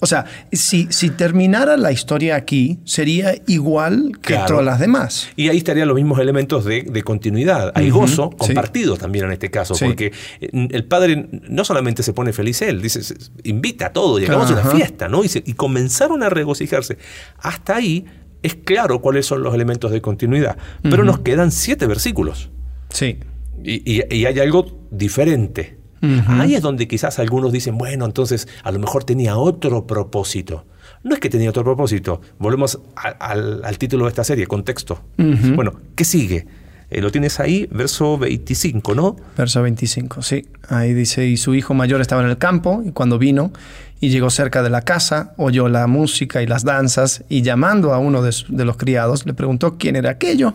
o 0.00 0.06
sea, 0.06 0.24
si, 0.52 0.88
si 0.90 1.10
terminara 1.10 1.76
la 1.76 1.92
historia 1.92 2.36
aquí, 2.36 2.78
sería 2.84 3.34
igual 3.46 4.18
que 4.20 4.38
todas 4.46 4.64
las 4.64 4.78
demás. 4.78 5.28
Y 5.36 5.48
ahí 5.48 5.58
estarían 5.58 5.88
los 5.88 5.96
mismos 5.96 6.18
elementos 6.18 6.64
de, 6.64 7.02
continuidad. 7.04 7.72
Hay 7.74 7.90
gozo 7.90 8.30
compartido 8.30 8.96
también 8.96 9.26
en 9.26 9.32
este 9.32 9.50
caso, 9.50 9.74
porque 9.78 10.12
eh, 10.40 10.68
el 10.70 10.84
padre 10.84 11.28
no 11.48 11.64
solamente 11.64 12.02
se 12.02 12.12
pone 12.12 12.32
feliz 12.32 12.62
él, 12.62 12.80
dice, 12.80 13.00
invita 13.42 13.86
a 13.86 13.92
todo, 13.92 14.18
llegamos 14.18 14.50
a 14.50 14.54
una 14.54 14.64
fiesta, 14.64 15.08
¿no? 15.08 15.24
Y, 15.24 15.30
y 15.44 15.52
comenzaron 15.54 16.22
a 16.22 16.30
regocijarse. 16.30 16.98
Hasta 17.38 17.76
ahí 17.76 18.06
es 18.42 18.54
claro 18.54 19.00
cuáles 19.00 19.26
son 19.26 19.42
los 19.42 19.54
elementos 19.54 19.90
de 19.90 20.00
continuidad, 20.00 20.56
pero 20.82 21.04
nos 21.04 21.20
quedan 21.20 21.50
siete 21.50 21.86
versículos. 21.86 22.50
Sí. 22.90 23.18
y 23.62 24.00
hay 24.02 24.38
algo 24.38 24.86
diferente. 24.90 25.83
Ahí 26.28 26.54
es 26.54 26.62
donde 26.62 26.88
quizás 26.88 27.18
algunos 27.18 27.52
dicen, 27.52 27.78
bueno, 27.78 28.04
entonces 28.04 28.48
a 28.62 28.72
lo 28.72 28.78
mejor 28.78 29.04
tenía 29.04 29.36
otro 29.36 29.86
propósito. 29.86 30.64
No 31.02 31.14
es 31.14 31.20
que 31.20 31.28
tenía 31.28 31.50
otro 31.50 31.64
propósito. 31.64 32.20
Volvemos 32.38 32.80
al, 32.96 33.78
título 33.78 34.04
de 34.04 34.10
esta 34.10 34.24
serie, 34.24 34.46
contexto. 34.46 35.00
Bueno, 35.16 35.74
¿qué 35.94 36.04
sigue? 36.04 36.46
Eh, 36.90 37.00
lo 37.00 37.10
tienes 37.10 37.40
ahí, 37.40 37.68
verso 37.70 38.18
25, 38.18 38.94
¿no? 38.94 39.16
Verso 39.36 39.62
25, 39.62 40.22
sí. 40.22 40.46
Ahí 40.68 40.94
dice, 40.94 41.26
y 41.26 41.36
su 41.36 41.54
hijo 41.54 41.74
mayor 41.74 42.00
estaba 42.00 42.22
en 42.22 42.28
el 42.28 42.38
campo, 42.38 42.82
y 42.86 42.92
cuando 42.92 43.18
vino 43.18 43.52
y 44.00 44.10
llegó 44.10 44.30
cerca 44.30 44.62
de 44.62 44.70
la 44.70 44.82
casa, 44.82 45.32
oyó 45.36 45.68
la 45.68 45.86
música 45.86 46.42
y 46.42 46.46
las 46.46 46.64
danzas, 46.64 47.24
y 47.28 47.42
llamando 47.42 47.94
a 47.94 47.98
uno 47.98 48.22
de, 48.22 48.34
de 48.48 48.64
los 48.64 48.76
criados, 48.76 49.26
le 49.26 49.34
preguntó 49.34 49.76
quién 49.78 49.96
era 49.96 50.10
aquello. 50.10 50.54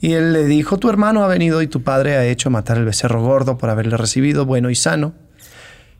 Y 0.00 0.12
él 0.12 0.32
le 0.32 0.44
dijo, 0.44 0.78
tu 0.78 0.90
hermano 0.90 1.24
ha 1.24 1.28
venido 1.28 1.62
y 1.62 1.66
tu 1.66 1.82
padre 1.82 2.16
ha 2.16 2.26
hecho 2.26 2.50
matar 2.50 2.76
el 2.76 2.84
becerro 2.84 3.22
gordo 3.22 3.56
por 3.58 3.70
haberle 3.70 3.96
recibido 3.96 4.44
bueno 4.44 4.70
y 4.70 4.74
sano. 4.74 5.14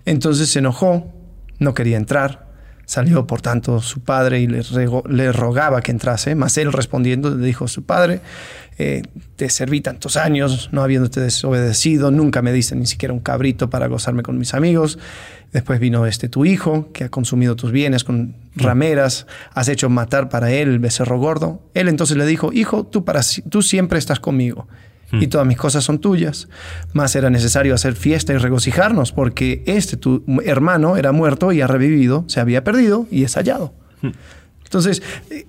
Entonces 0.04 0.50
se 0.50 0.58
enojó, 0.58 1.12
no 1.58 1.74
quería 1.74 1.96
entrar. 1.96 2.45
Salió, 2.86 3.26
por 3.26 3.42
tanto, 3.42 3.80
su 3.80 4.00
padre 4.00 4.40
y 4.40 4.46
le, 4.46 4.62
le 5.08 5.32
rogaba 5.32 5.82
que 5.82 5.90
entrase, 5.90 6.36
mas 6.36 6.56
él 6.56 6.72
respondiendo 6.72 7.34
le 7.34 7.44
dijo 7.44 7.64
a 7.64 7.68
su 7.68 7.82
padre, 7.82 8.20
eh, 8.78 9.02
te 9.34 9.50
serví 9.50 9.80
tantos 9.80 10.16
años, 10.16 10.68
no 10.70 10.82
habiéndote 10.82 11.20
desobedecido, 11.20 12.12
nunca 12.12 12.42
me 12.42 12.52
diste 12.52 12.76
ni 12.76 12.86
siquiera 12.86 13.12
un 13.12 13.20
cabrito 13.20 13.70
para 13.70 13.88
gozarme 13.88 14.22
con 14.22 14.38
mis 14.38 14.54
amigos. 14.54 15.00
Después 15.52 15.80
vino 15.80 16.06
este 16.06 16.28
tu 16.28 16.44
hijo, 16.44 16.92
que 16.92 17.04
ha 17.04 17.08
consumido 17.08 17.56
tus 17.56 17.72
bienes 17.72 18.04
con 18.04 18.36
rameras, 18.54 19.26
has 19.52 19.68
hecho 19.68 19.88
matar 19.88 20.28
para 20.28 20.52
él 20.52 20.68
el 20.68 20.78
becerro 20.78 21.18
gordo. 21.18 21.62
Él 21.74 21.88
entonces 21.88 22.16
le 22.16 22.24
dijo, 22.24 22.52
hijo, 22.52 22.84
tú, 22.84 23.04
para, 23.04 23.20
tú 23.50 23.62
siempre 23.62 23.98
estás 23.98 24.20
conmigo 24.20 24.68
y 25.12 25.26
hmm. 25.26 25.28
todas 25.28 25.46
mis 25.46 25.56
cosas 25.56 25.84
son 25.84 26.00
tuyas. 26.00 26.48
Mas 26.92 27.14
era 27.16 27.30
necesario 27.30 27.74
hacer 27.74 27.94
fiesta 27.94 28.32
y 28.32 28.36
regocijarnos, 28.36 29.12
porque 29.12 29.62
este 29.66 29.96
tu 29.96 30.24
hermano 30.44 30.96
era 30.96 31.12
muerto 31.12 31.52
y 31.52 31.60
ha 31.60 31.66
revivido, 31.66 32.24
se 32.28 32.40
había 32.40 32.64
perdido 32.64 33.06
y 33.10 33.24
es 33.24 33.34
hallado. 33.34 33.74
Hmm. 34.02 34.10
Entonces, 34.64 35.00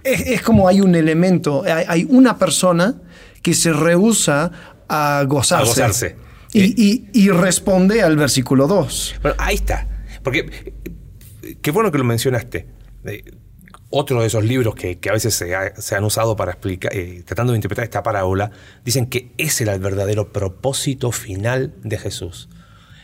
es, 0.04 0.42
como 0.44 0.68
hay 0.68 0.80
un 0.80 0.94
elemento, 0.94 1.64
hay, 1.66 2.06
una 2.08 2.38
persona 2.38 2.96
que 3.42 3.56
se 3.56 3.74
rehúsa 3.74 4.52
a 4.88 5.24
gozarse. 5.28 6.16
Y, 6.54 7.30
responde 7.30 8.04
al 8.04 8.16
versículo 8.16 8.68
2. 8.68 9.16
Bueno, 9.24 9.36
ahí 9.40 9.56
está. 9.56 9.88
Porque 10.24 10.74
qué 11.62 11.72
bueno 11.72 11.92
que 11.92 11.98
lo 11.98 12.04
mencionaste 12.04 12.68
otro 13.90 14.22
de 14.22 14.28
esos 14.28 14.44
libros 14.44 14.76
que, 14.76 15.00
a 15.10 15.14
veces 15.14 15.34
se, 15.34 15.96
han 15.96 16.04
usado 16.04 16.36
para 16.36 16.52
explicar, 16.52 16.94
eh, 16.96 17.24
tratando 17.26 17.54
de 17.54 17.58
interpretar 17.58 17.86
esta 17.86 18.04
parábola, 18.04 18.52
dicen 18.84 19.06
que 19.06 19.32
ese 19.38 19.64
era 19.64 19.74
el 19.74 19.80
verdadero 19.80 20.32
propósito 20.34 21.12
final 21.12 21.74
de 21.84 21.98
Jesús. 21.98 22.50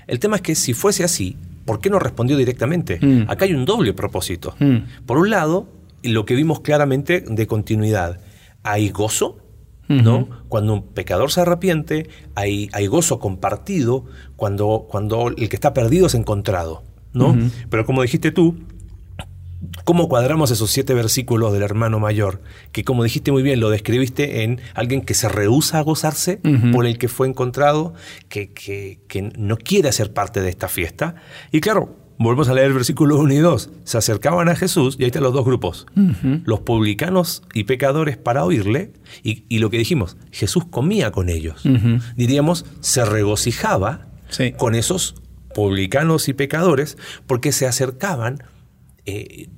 El 0.07 0.19
tema 0.19 0.37
es 0.37 0.41
que 0.41 0.55
si 0.55 0.73
fuese 0.73 1.03
así, 1.03 1.37
¿por 1.65 1.79
qué 1.79 1.89
no 1.89 1.99
respondió 1.99 2.35
directamente? 2.35 2.99
Mm. 3.01 3.29
Acá 3.29 3.45
hay 3.45 3.53
un 3.53 3.65
doble 3.65 3.93
propósito. 3.93 4.55
Mm. 4.59 5.05
Por 5.05 5.17
un 5.17 5.29
lado, 5.29 5.69
lo 6.03 6.25
que 6.25 6.35
vimos 6.35 6.59
claramente 6.59 7.23
de 7.25 7.47
continuidad. 7.47 8.19
Hay 8.63 8.89
gozo, 8.89 9.39
¿no? 9.89 10.27
Cuando 10.47 10.73
un 10.73 10.87
pecador 10.87 11.31
se 11.31 11.41
arrepiente, 11.41 12.09
hay, 12.35 12.69
hay 12.73 12.87
gozo 12.87 13.19
compartido 13.19 14.05
cuando, 14.35 14.87
cuando, 14.89 15.27
el 15.27 15.49
que 15.49 15.55
está 15.55 15.73
perdido 15.73 16.07
es 16.07 16.15
encontrado, 16.15 16.83
¿no? 17.13 17.37
Pero 17.69 17.85
como 17.85 18.01
dijiste 18.01 18.31
tú, 18.31 18.57
¿Cómo 19.83 20.09
cuadramos 20.09 20.51
esos 20.51 20.71
siete 20.71 20.93
versículos 20.93 21.53
del 21.53 21.61
hermano 21.61 21.99
mayor? 21.99 22.41
Que 22.71 22.83
como 22.83 23.03
dijiste 23.03 23.31
muy 23.31 23.43
bien, 23.43 23.59
lo 23.59 23.69
describiste 23.69 24.43
en 24.43 24.61
alguien 24.73 25.01
que 25.01 25.13
se 25.13 25.29
rehúsa 25.29 25.79
a 25.79 25.81
gozarse 25.81 26.39
por 26.71 26.85
el 26.85 26.97
que 26.97 27.07
fue 27.07 27.27
encontrado, 27.27 27.93
que, 28.29 28.51
que, 28.51 29.31
no 29.37 29.57
quiere 29.57 29.91
ser 29.91 30.13
parte 30.13 30.41
de 30.41 30.49
esta 30.49 30.67
fiesta. 30.67 31.15
Y 31.51 31.61
claro, 31.61 31.95
volvemos 32.17 32.49
a 32.49 32.53
leer 32.53 32.67
el 32.67 32.73
versículo 32.73 33.17
1 33.19 33.33
y 33.33 33.37
2. 33.37 33.69
Se 33.83 33.97
acercaban 33.97 34.49
a 34.49 34.55
Jesús 34.55 34.97
y 34.99 35.03
ahí 35.03 35.07
están 35.07 35.23
los 35.23 35.33
dos 35.33 35.45
grupos. 35.45 35.85
Los 36.45 36.61
publicanos 36.61 37.43
y 37.53 37.63
pecadores 37.63 38.17
para 38.17 38.43
oírle. 38.43 38.91
Y, 39.23 39.59
lo 39.59 39.69
que 39.69 39.77
dijimos, 39.77 40.17
Jesús 40.31 40.65
comía 40.69 41.11
con 41.11 41.29
ellos. 41.29 41.63
Diríamos, 42.15 42.65
se 42.81 43.05
regocijaba 43.05 44.07
con 44.57 44.75
esos 44.75 45.15
publicanos 45.53 46.27
y 46.27 46.33
pecadores 46.33 46.97
porque 47.27 47.51
se 47.51 47.67
acercaban 47.67 48.43
eh, 49.05 49.49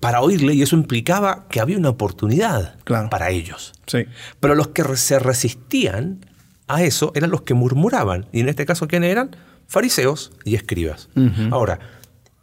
para 0.00 0.20
oírle 0.20 0.54
y 0.54 0.62
eso 0.62 0.76
implicaba 0.76 1.46
que 1.48 1.60
había 1.60 1.78
una 1.78 1.88
oportunidad 1.88 2.76
para 2.84 3.30
ellos. 3.30 3.72
Sí. 3.86 4.04
Pero 4.38 4.54
los 4.54 4.68
que 4.68 4.84
se 4.96 5.18
resistían 5.18 6.26
a 6.68 6.82
eso 6.82 7.12
eran 7.14 7.30
los 7.30 7.42
que 7.42 7.54
murmuraban. 7.54 8.26
Y 8.32 8.40
en 8.40 8.48
este 8.48 8.66
caso, 8.66 8.86
¿quiénes 8.86 9.10
eran? 9.10 9.30
Fariseos 9.66 10.32
y 10.44 10.56
escribas. 10.56 11.08
Ahora, 11.50 11.78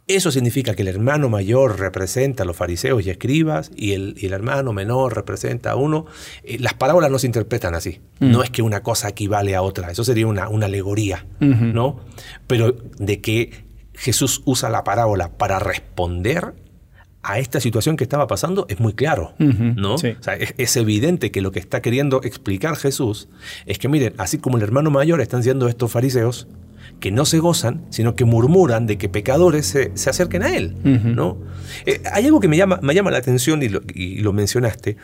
eso 0.08 0.32
significa 0.32 0.74
que 0.74 0.82
el 0.82 0.88
hermano 0.88 1.28
mayor 1.28 1.78
representa 1.78 2.42
a 2.42 2.46
los 2.46 2.56
fariseos 2.56 3.06
y 3.06 3.10
escribas 3.10 3.70
y 3.76 3.92
el, 3.92 4.16
hermano 4.32 4.72
menor 4.72 5.14
representa 5.14 5.70
a 5.70 5.76
uno. 5.76 6.06
Eh, 6.42 6.58
las 6.58 6.74
parábolas 6.74 7.10
no 7.10 7.18
se 7.18 7.26
interpretan 7.26 7.74
así. 7.74 8.00
No 8.18 8.42
es 8.42 8.50
que 8.50 8.62
una 8.62 8.82
cosa 8.82 9.08
equivale 9.08 9.54
a 9.54 9.62
otra. 9.62 9.90
Eso 9.90 10.02
sería 10.02 10.26
una, 10.26 10.48
una 10.48 10.66
alegoría, 10.66 11.26
¿no? 11.38 12.00
Pero 12.46 12.72
de 12.98 13.20
que 13.20 13.64
Jesús 13.94 14.42
usa 14.44 14.70
la 14.70 14.84
parábola 14.84 15.30
para 15.36 15.58
responder 15.58 16.54
a 17.22 17.38
esta 17.38 17.60
situación 17.60 17.96
que 17.96 18.04
estaba 18.04 18.26
pasando 18.26 18.66
es 18.68 18.80
muy 18.80 18.94
claro, 18.94 19.34
¿no? 19.38 19.96
sí. 19.96 20.16
O 20.18 20.22
sea, 20.22 20.34
es, 20.34 20.54
es 20.58 20.76
evidente 20.76 21.30
que 21.30 21.40
lo 21.40 21.52
que 21.52 21.60
está 21.60 21.80
queriendo 21.80 22.20
explicar 22.24 22.76
Jesús 22.76 23.28
es 23.64 23.78
que, 23.78 23.88
miren, 23.88 24.14
así 24.18 24.38
como 24.38 24.56
el 24.56 24.64
hermano 24.64 24.90
mayor 24.90 25.20
están 25.20 25.42
siendo 25.42 25.68
estos 25.68 25.92
fariseos, 25.92 26.48
que 27.02 27.10
no 27.10 27.24
se 27.24 27.38
gozan, 27.40 27.84
sino 27.90 28.14
que 28.14 28.24
murmuran 28.24 28.86
de 28.86 28.96
que 28.96 29.08
pecadores 29.08 29.66
se, 29.66 29.90
se 29.94 30.10
acerquen 30.10 30.42
a 30.42 30.54
Él. 30.54 30.76
¿no? 30.84 31.36
Eh, 31.84 32.00
hay 32.12 32.26
algo 32.26 32.38
que 32.38 32.48
me 32.48 32.56
llama, 32.56 32.78
me 32.80 32.94
llama 32.94 33.10
la 33.10 33.18
atención 33.18 33.62
y 33.62 33.68
lo, 33.68 33.80
y 33.92 34.18
lo 34.18 34.32
mencionaste, 34.32 34.96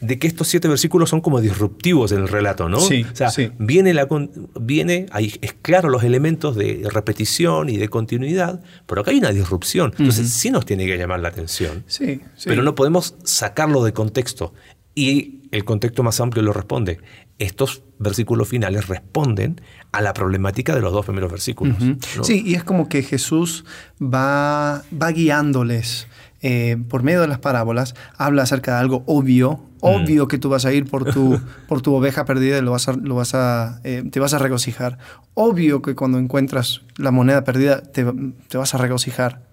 de 0.00 0.18
que 0.18 0.26
estos 0.26 0.48
siete 0.48 0.68
versículos 0.68 1.08
son 1.10 1.20
como 1.22 1.40
disruptivos 1.40 2.12
en 2.12 2.18
el 2.18 2.28
relato, 2.28 2.68
¿no? 2.68 2.80
Sí, 2.80 3.04
o 3.10 3.16
sea, 3.16 3.30
sí. 3.30 3.50
viene, 3.58 3.94
la, 3.94 4.06
con- 4.06 4.30
viene 4.60 5.06
ahí 5.10 5.32
es 5.40 5.54
claro 5.62 5.88
los 5.88 6.04
elementos 6.04 6.54
de 6.54 6.86
repetición 6.92 7.68
y 7.70 7.78
de 7.78 7.88
continuidad, 7.88 8.62
pero 8.86 9.00
acá 9.00 9.10
hay 9.10 9.18
una 9.18 9.30
disrupción. 9.32 9.94
Entonces 9.98 10.30
sí 10.30 10.50
nos 10.50 10.66
tiene 10.66 10.84
que 10.86 10.98
llamar 10.98 11.20
la 11.20 11.28
atención. 11.28 11.84
Sí, 11.86 12.20
sí. 12.36 12.44
Pero 12.48 12.62
no 12.62 12.74
podemos 12.74 13.14
sacarlo 13.24 13.82
de 13.84 13.92
contexto. 13.94 14.52
Y 14.94 15.40
el 15.50 15.64
contexto 15.64 16.02
más 16.02 16.20
amplio 16.20 16.42
lo 16.42 16.52
responde. 16.52 16.98
Estos 17.38 17.82
versículos 17.98 18.48
finales 18.48 18.88
responden 18.88 19.60
a 19.92 20.00
la 20.00 20.12
problemática 20.14 20.74
de 20.74 20.80
los 20.80 20.92
dos 20.92 21.04
primeros 21.04 21.30
versículos. 21.30 21.78
¿no? 21.80 21.96
Sí, 22.24 22.42
y 22.46 22.54
es 22.54 22.64
como 22.64 22.88
que 22.88 23.02
Jesús 23.02 23.64
va, 24.02 24.82
va 24.92 25.10
guiándoles 25.12 26.06
eh, 26.42 26.76
por 26.88 27.02
medio 27.02 27.20
de 27.20 27.28
las 27.28 27.38
parábolas, 27.38 27.94
habla 28.16 28.42
acerca 28.42 28.74
de 28.74 28.80
algo 28.80 29.02
obvio, 29.06 29.60
obvio 29.80 30.28
que 30.28 30.38
tú 30.38 30.48
vas 30.48 30.64
a 30.66 30.72
ir 30.72 30.86
por 30.86 31.10
tu, 31.10 31.40
por 31.68 31.82
tu 31.82 31.94
oveja 31.94 32.24
perdida 32.24 32.58
y 32.58 32.62
lo 32.62 32.72
vas 32.72 32.88
a, 32.88 32.92
lo 32.92 33.14
vas 33.14 33.34
a, 33.34 33.80
eh, 33.84 34.04
te 34.10 34.20
vas 34.20 34.34
a 34.34 34.38
regocijar. 34.38 34.98
Obvio 35.34 35.82
que 35.82 35.94
cuando 35.94 36.18
encuentras 36.18 36.82
la 36.96 37.10
moneda 37.10 37.44
perdida 37.44 37.82
te, 37.82 38.04
te 38.48 38.58
vas 38.58 38.74
a 38.74 38.78
regocijar. 38.78 39.46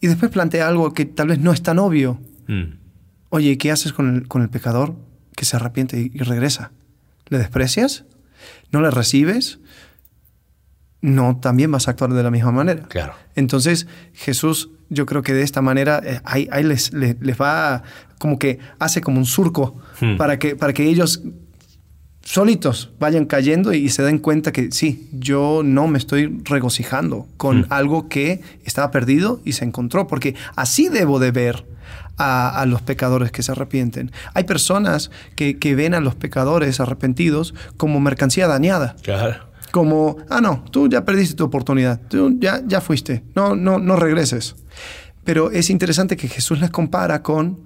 Y 0.00 0.08
después 0.08 0.30
plantea 0.30 0.66
algo 0.66 0.92
que 0.94 1.04
tal 1.04 1.28
vez 1.28 1.38
no 1.38 1.52
es 1.52 1.62
tan 1.62 1.78
obvio. 1.78 2.20
Mm. 2.48 2.74
Oye, 3.30 3.56
¿qué 3.56 3.70
haces 3.70 3.92
con 3.92 4.16
el, 4.16 4.28
con 4.28 4.42
el 4.42 4.48
pecador 4.48 4.96
que 5.36 5.44
se 5.44 5.56
arrepiente 5.56 6.00
y, 6.00 6.10
y 6.12 6.18
regresa? 6.18 6.72
¿Le 7.28 7.38
desprecias? 7.38 8.04
¿No 8.72 8.80
le 8.80 8.90
recibes? 8.90 9.60
No, 11.02 11.36
también 11.40 11.70
vas 11.70 11.88
a 11.88 11.90
actuar 11.92 12.12
de 12.14 12.22
la 12.22 12.30
misma 12.30 12.52
manera. 12.52 12.84
Claro. 12.88 13.12
Entonces, 13.34 13.86
Jesús, 14.14 14.70
yo 14.88 15.04
creo 15.04 15.22
que 15.22 15.34
de 15.34 15.42
esta 15.42 15.60
manera, 15.60 16.00
eh, 16.04 16.20
ahí, 16.24 16.48
ahí 16.52 16.62
les, 16.64 16.92
les, 16.92 17.16
les 17.20 17.38
va 17.40 17.82
como 18.18 18.38
que 18.38 18.58
hace 18.78 19.00
como 19.00 19.18
un 19.18 19.26
surco 19.26 19.76
Hmm. 20.00 20.16
para, 20.16 20.38
que, 20.38 20.56
para 20.56 20.72
que 20.72 20.84
ellos 20.84 21.22
solitos 22.22 22.90
vayan 23.00 23.24
cayendo 23.26 23.72
y 23.72 23.88
se 23.88 24.02
den 24.02 24.18
cuenta 24.18 24.52
que 24.52 24.70
sí, 24.70 25.08
yo 25.12 25.62
no 25.64 25.88
me 25.88 25.98
estoy 25.98 26.40
regocijando 26.44 27.26
con 27.36 27.60
Hmm. 27.62 27.66
algo 27.70 28.08
que 28.08 28.40
estaba 28.64 28.90
perdido 28.90 29.40
y 29.44 29.52
se 29.52 29.64
encontró, 29.64 30.06
porque 30.06 30.34
así 30.56 30.88
debo 30.88 31.18
de 31.18 31.32
ver 31.32 31.66
a, 32.16 32.60
a 32.60 32.66
los 32.66 32.80
pecadores 32.82 33.32
que 33.32 33.42
se 33.42 33.50
arrepienten. 33.52 34.12
Hay 34.34 34.44
personas 34.44 35.10
que, 35.34 35.58
que 35.58 35.74
ven 35.74 35.94
a 35.94 36.00
los 36.00 36.14
pecadores 36.14 36.78
arrepentidos 36.78 37.54
como 37.76 37.98
mercancía 38.00 38.46
dañada 38.46 38.94
Claro. 39.02 39.50
Como, 39.72 40.18
ah, 40.28 40.40
no, 40.40 40.64
tú 40.70 40.88
ya 40.88 41.04
perdiste 41.04 41.34
tu 41.34 41.44
oportunidad, 41.44 42.00
tú 42.08 42.36
ya, 42.38 42.62
ya 42.64 42.80
fuiste, 42.80 43.24
no, 43.34 43.56
no, 43.56 43.80
no 43.80 43.96
regreses. 43.96 44.54
Pero 45.24 45.50
es 45.50 45.70
interesante 45.70 46.16
que 46.16 46.28
Jesús 46.28 46.60
les 46.60 46.70
compara 46.70 47.22
con 47.22 47.58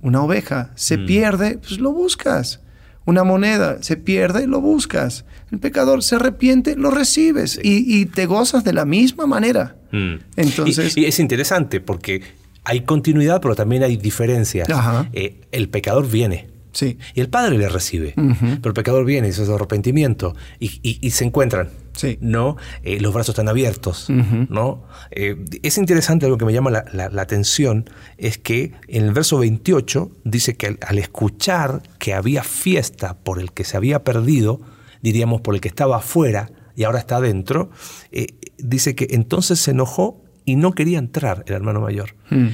una 0.00 0.22
oveja. 0.22 0.72
Se 0.74 0.98
pierde, 0.98 1.58
pues 1.58 1.78
lo 1.78 1.92
buscas. 1.92 2.60
Una 3.04 3.24
moneda 3.24 3.82
se 3.82 3.96
pierde, 3.96 4.46
lo 4.46 4.60
buscas. 4.60 5.24
El 5.50 5.58
pecador 5.58 6.02
se 6.02 6.16
arrepiente, 6.16 6.76
lo 6.76 6.90
recibes 6.90 7.58
y, 7.62 8.00
y 8.00 8.06
te 8.06 8.26
gozas 8.26 8.64
de 8.64 8.72
la 8.72 8.84
misma 8.84 9.26
manera. 9.26 9.76
Mm. 9.90 10.14
Entonces, 10.36 10.96
Y, 10.96 11.00
y 11.00 11.04
es 11.06 11.18
interesante 11.18 11.80
porque 11.80 12.22
hay 12.64 12.82
continuidad, 12.82 13.40
pero 13.40 13.54
también 13.54 13.82
hay 13.82 13.96
diferencias. 13.96 14.68
Eh, 15.12 15.40
el 15.52 15.68
pecador 15.68 16.08
viene. 16.10 16.48
Sí, 16.72 16.98
Y 17.14 17.20
el 17.20 17.28
padre 17.28 17.56
le 17.58 17.68
recibe. 17.68 18.14
Pero 18.14 18.68
el 18.70 18.74
pecador 18.74 19.04
viene, 19.04 19.28
y 19.28 19.30
eso 19.30 19.42
es 19.42 19.48
arrepentimiento. 19.48 20.34
Y, 20.58 20.80
y- 20.82 20.98
y 21.00 21.10
se 21.10 21.24
encuentran. 21.24 21.70
Sí. 21.94 22.16
¿No? 22.22 22.56
Eh, 22.82 23.00
los 23.00 23.12
brazos 23.12 23.34
están 23.34 23.48
abiertos. 23.48 24.06
¿No? 24.08 24.84
Eh, 25.10 25.36
es 25.62 25.76
interesante, 25.78 26.24
algo 26.26 26.38
que 26.38 26.44
me 26.46 26.52
llama 26.52 26.70
la, 26.70 26.84
la- 26.92 27.08
la 27.10 27.22
atención, 27.22 27.88
es 28.16 28.38
que 28.38 28.72
en 28.88 29.04
el 29.04 29.12
verso 29.12 29.38
28 29.38 30.10
dice 30.24 30.54
que 30.54 30.66
al, 30.68 30.78
al 30.86 30.98
escuchar 30.98 31.82
que 31.98 32.14
había 32.14 32.42
fiesta 32.42 33.18
por 33.22 33.38
el 33.40 33.52
que 33.52 33.64
se 33.64 33.76
había 33.76 34.02
perdido, 34.04 34.60
diríamos 35.02 35.40
por 35.42 35.54
el 35.54 35.60
que 35.60 35.68
estaba 35.68 35.98
afuera 35.98 36.50
y 36.74 36.84
ahora 36.84 36.98
está 36.98 37.16
adentro, 37.16 37.70
eh, 38.10 38.28
dice 38.56 38.94
que 38.94 39.08
entonces 39.10 39.58
se 39.60 39.72
enojó 39.72 40.22
y 40.46 40.56
no 40.56 40.72
quería 40.72 40.98
entrar 40.98 41.44
el 41.46 41.54
hermano 41.54 41.80
mayor. 41.82 42.14
Mm. 42.30 42.48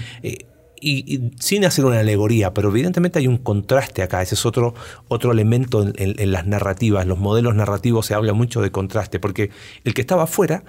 Y, 0.80 1.14
y 1.14 1.30
sin 1.40 1.64
hacer 1.64 1.84
una 1.84 2.00
alegoría, 2.00 2.54
pero 2.54 2.68
evidentemente 2.70 3.18
hay 3.18 3.26
un 3.26 3.38
contraste 3.38 4.02
acá, 4.02 4.22
ese 4.22 4.34
es 4.34 4.46
otro, 4.46 4.74
otro 5.08 5.32
elemento 5.32 5.82
en, 5.82 5.92
en- 5.96 6.14
en 6.18 6.32
las 6.32 6.46
narrativas, 6.46 7.06
los 7.06 7.18
modelos 7.18 7.54
narrativos 7.54 8.06
se 8.06 8.14
habla 8.14 8.32
mucho 8.32 8.60
de 8.62 8.70
contraste, 8.70 9.18
porque 9.20 9.50
el 9.84 9.94
que 9.94 10.00
estaba 10.00 10.24
afuera 10.24 10.64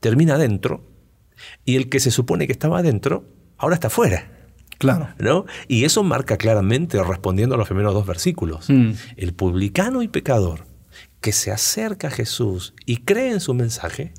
termina 0.00 0.34
adentro 0.34 0.84
y 1.64 1.76
el 1.76 1.88
que 1.88 2.00
se 2.00 2.10
supone 2.10 2.46
que 2.46 2.52
estaba 2.52 2.78
adentro 2.78 3.24
ahora 3.56 3.74
está 3.74 3.86
afuera. 3.88 4.30
claro. 4.78 5.08
¿no? 5.18 5.44
Y 5.68 5.84
eso 5.84 6.02
marca 6.02 6.36
claramente, 6.36 7.00
respondiendo 7.02 7.54
a 7.54 7.58
los 7.58 7.68
primeros 7.68 7.94
dos 7.94 8.06
versículos, 8.06 8.68
Mm. 8.68 8.92
el 9.16 9.32
publicano 9.34 10.02
y 10.02 10.08
pecador 10.08 10.66
que 11.20 11.30
se 11.32 11.52
acerca 11.52 12.08
a 12.08 12.10
Jesús 12.10 12.74
y 12.84 12.96
cree 12.98 13.30
en 13.30 13.38
su 13.40 13.54
mensaje, 13.54 14.12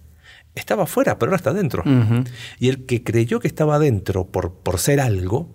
estaba 0.55 0.83
afuera, 0.83 1.17
pero 1.17 1.31
ahora 1.31 1.37
está 1.37 1.49
adentro. 1.51 1.83
Ujú. 1.85 2.23
Y 2.59 2.69
el 2.69 2.85
que 2.85 3.03
creyó 3.03 3.39
que 3.39 3.47
estaba 3.47 3.75
adentro 3.75 4.25
por, 4.25 4.53
por 4.53 4.79
ser 4.79 4.99
algo, 4.99 5.49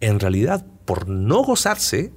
en 0.00 0.20
realidad, 0.20 0.66
por 0.84 1.08
no 1.08 1.42
gozarse, 1.42 2.12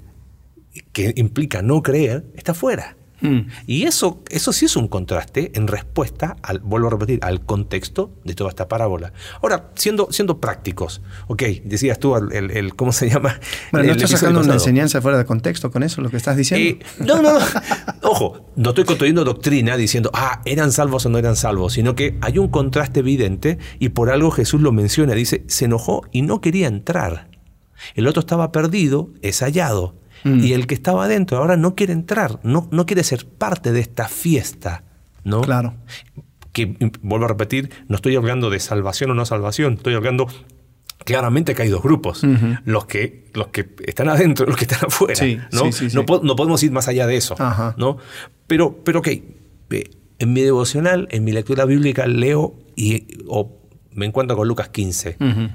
que 0.92 1.13
implica 1.16 1.62
no 1.62 1.82
creer, 1.82 2.26
está 2.36 2.54
fuera. 2.54 2.98
Mm. 3.21 3.39
Y 3.65 3.84
eso, 3.84 4.21
eso 4.30 4.53
sí 4.53 4.65
es 4.65 4.75
un 4.75 4.88
contraste 4.88 5.51
en 5.56 5.67
respuesta, 5.67 6.36
al, 6.43 6.60
vuelvo 6.60 6.88
a 6.88 6.91
repetir, 6.91 7.19
al 7.23 7.41
contexto 7.45 8.13
de 8.23 8.36
toda 8.36 8.49
esta 8.51 8.67
parábola. 8.67 9.12
Ahora, 9.41 9.71
siendo, 9.75 10.08
siendo 10.12 10.39
prácticos, 10.39 11.01
ok, 11.27 11.43
decías 11.63 11.99
tú 11.99 12.15
el, 12.15 12.32
el- 12.32 12.51
el- 12.51 12.75
¿cómo 12.75 12.91
se 12.91 13.10
llama? 13.10 13.39
Bueno, 13.71 13.88
no 13.88 13.93
El 13.93 13.97
episodio 13.99 14.17
sacando 14.17 14.41
una 14.41 14.53
enseñanza 14.53 15.01
fuera 15.01 15.17
de 15.17 15.25
contexto 15.25 15.71
con 15.71 15.84
eso, 15.84 16.01
lo 16.01 16.10
que 16.10 16.17
estás 16.17 16.38
diciendo. 16.38 16.86
Eh, 16.86 17.03
no, 17.06 17.21
no, 17.21 17.39
no. 17.39 17.45
Ojo, 18.03 18.45
no 18.56 18.69
estoy 18.69 18.84
construyendo 18.86 19.23
doctrina 19.23 19.75
diciendo, 19.77 20.12
ah, 20.13 20.41
eran 20.45 20.71
salvos 20.71 21.06
o 21.06 21.10
no 21.10 21.17
eran 21.17 21.36
salvos, 21.36 21.73
sino 21.73 21.95
que 21.95 22.17
hay 22.21 22.38
un 22.38 22.49
contraste 22.49 22.99
evidente 22.99 23.58
y 23.80 23.89
por 23.89 24.10
algo 24.12 24.32
Jesús 24.32 24.62
lo 24.62 24.71
menciona. 24.71 25.13
Dice, 25.13 25.43
se 25.47 25.65
enojó 25.65 26.03
y 26.12 26.21
no 26.21 26.39
quería 26.41 26.67
entrar. 26.67 27.30
El 27.95 28.08
otro 28.08 28.19
estaba 28.21 28.51
perdido, 28.51 29.10
es 29.21 29.39
hallado. 29.41 29.95
Mm. 30.36 30.44
Y 30.44 30.54
el 30.54 30.68
que 30.68 30.74
estaba 30.76 31.06
adentro 31.06 31.38
ahora 31.38 31.58
no 31.58 31.76
quiere 31.76 31.94
entrar, 31.94 32.40
no, 32.44 32.68
no 32.72 32.86
quiere 32.86 33.04
ser 33.04 33.26
parte 33.28 33.72
de 33.72 33.80
esta 33.80 34.08
fiesta. 34.08 34.84
¿no? 35.24 35.42
Claro. 35.42 35.76
que, 36.54 36.76
vuelvo 37.02 37.26
a 37.26 37.28
repetir, 37.30 37.70
no 37.88 37.96
estoy 37.98 38.16
hablando 38.16 38.50
de 38.50 38.60
salvación 38.60 39.12
o 39.12 39.13
no 39.13 39.26
salvación, 39.26 39.74
estoy 39.74 39.94
hablando 39.94 40.28
claramente 41.06 41.54
que 41.56 41.62
hay 41.63 41.70
dos 41.70 41.84
grupos, 41.84 42.22
los, 42.66 42.86
que, 42.86 43.30
los 43.34 43.48
que 43.50 43.76
están 43.86 44.10
adentro 44.10 44.46
y 44.46 44.50
los 44.50 44.58
que 44.58 44.63
están 44.66 44.86
afuera. 44.88 45.16
Sí, 45.16 45.38
¿no? 45.52 45.72
sí, 45.72 45.90
sí. 45.90 45.96
No, 45.96 46.06
po- 46.06 46.22
no 46.24 46.36
podemos 46.36 46.62
ir 46.63 46.72
más 46.72 46.88
allá 46.88 47.08
de 47.08 47.16
eso. 47.18 47.36
Ajá. 47.40 47.76
¿no? 47.78 47.98
Pero, 48.48 48.78
pero 48.84 49.00
ok, 49.00 49.08
eh, 49.08 49.90
en 50.20 50.34
mi 50.34 50.42
devocional, 50.42 51.08
en 51.12 51.24
mi 51.24 51.32
lectura 51.32 51.66
bíblica, 51.66 52.08
leo 52.08 52.58
y 52.76 53.20
o 53.28 53.58
me 53.94 54.06
encuentro 54.06 54.36
con 54.36 54.48
Lucas 54.48 54.70
15. 54.70 55.18
Ujú. 55.20 55.50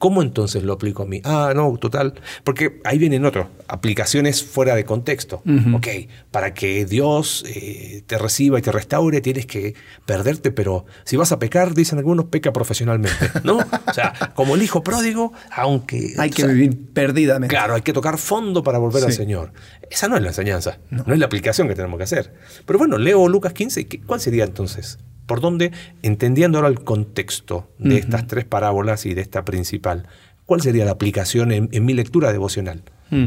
¿Cómo 0.00 0.22
entonces 0.22 0.62
lo 0.64 0.72
aplico 0.72 1.02
a 1.02 1.06
mí? 1.06 1.20
Ah, 1.24 1.52
no, 1.54 1.76
total. 1.78 2.14
Porque 2.42 2.80
ahí 2.84 2.96
vienen 2.98 3.26
otros, 3.26 3.48
aplicaciones 3.68 4.42
fuera 4.42 4.74
de 4.74 4.84
contexto. 4.86 5.42
Ujú. 5.46 5.76
Ok, 5.76 5.86
para 6.30 6.54
que 6.54 6.86
Dios 6.86 7.44
eh, 7.46 8.02
te 8.06 8.16
reciba 8.16 8.58
y 8.58 8.62
te 8.62 8.72
restaure, 8.72 9.20
tienes 9.20 9.44
que 9.44 9.74
perderte, 10.06 10.52
pero 10.52 10.86
si 11.04 11.16
vas 11.16 11.32
a 11.32 11.38
pecar, 11.38 11.74
dicen 11.74 11.98
algunos, 11.98 12.24
peca 12.24 12.50
profesionalmente. 12.50 13.30
¿No? 13.44 13.58
O 13.58 13.92
sea, 13.92 14.14
como 14.34 14.54
el 14.54 14.62
hijo 14.62 14.82
pródigo, 14.82 15.34
aunque. 15.50 16.14
Hay 16.16 16.30
que 16.30 16.42
sea, 16.42 16.50
vivir 16.50 16.92
perdidamente. 16.94 17.54
Claro, 17.54 17.74
hay 17.74 17.82
que 17.82 17.92
tocar 17.92 18.16
fondo 18.16 18.62
para 18.62 18.78
volver 18.78 19.04
al. 19.04 19.12
Señor. 19.12 19.52
Esa 19.90 20.08
no 20.08 20.16
es 20.16 20.22
la 20.22 20.28
enseñanza, 20.28 20.78
no. 20.88 21.04
es 21.12 21.18
la 21.18 21.26
aplicación 21.26 21.68
que 21.68 21.74
tenemos 21.74 21.98
que 21.98 22.04
hacer. 22.04 22.32
Pero 22.64 22.78
bueno, 22.78 22.96
leo 22.96 23.28
Lucas 23.28 23.52
15, 23.52 23.86
¿qué- 23.86 24.00
¿cuál 24.00 24.18
sería 24.20 24.44
entonces? 24.44 24.98
¿Por 25.30 25.40
dónde, 25.40 25.70
entendiendo 26.02 26.58
ahora 26.58 26.68
el 26.68 26.80
contexto 26.82 27.70
de 27.78 27.98
estas 27.98 28.26
tres 28.26 28.44
parábolas 28.44 29.06
y 29.06 29.14
de 29.14 29.20
esta 29.20 29.44
principal, 29.44 30.08
cuál 30.44 30.60
sería 30.60 30.84
la 30.84 30.90
aplicación 30.90 31.52
en, 31.52 31.68
en 31.70 31.84
mi 31.84 31.94
lectura 31.94 32.32
devocional? 32.32 32.82
Mm. 33.10 33.26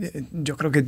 Eh, 0.00 0.24
Yo 0.32 0.56
creo 0.56 0.70
que 0.70 0.86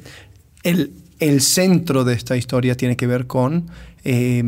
el, 0.63 0.93
el 1.19 1.43
centro 1.43 2.05
de 2.05 2.15
esta 2.15 2.39
historia 2.39 2.75
tiene 2.75 2.97
que 2.97 3.07
ver 3.07 3.27
con 3.27 3.67
eh, 4.03 4.43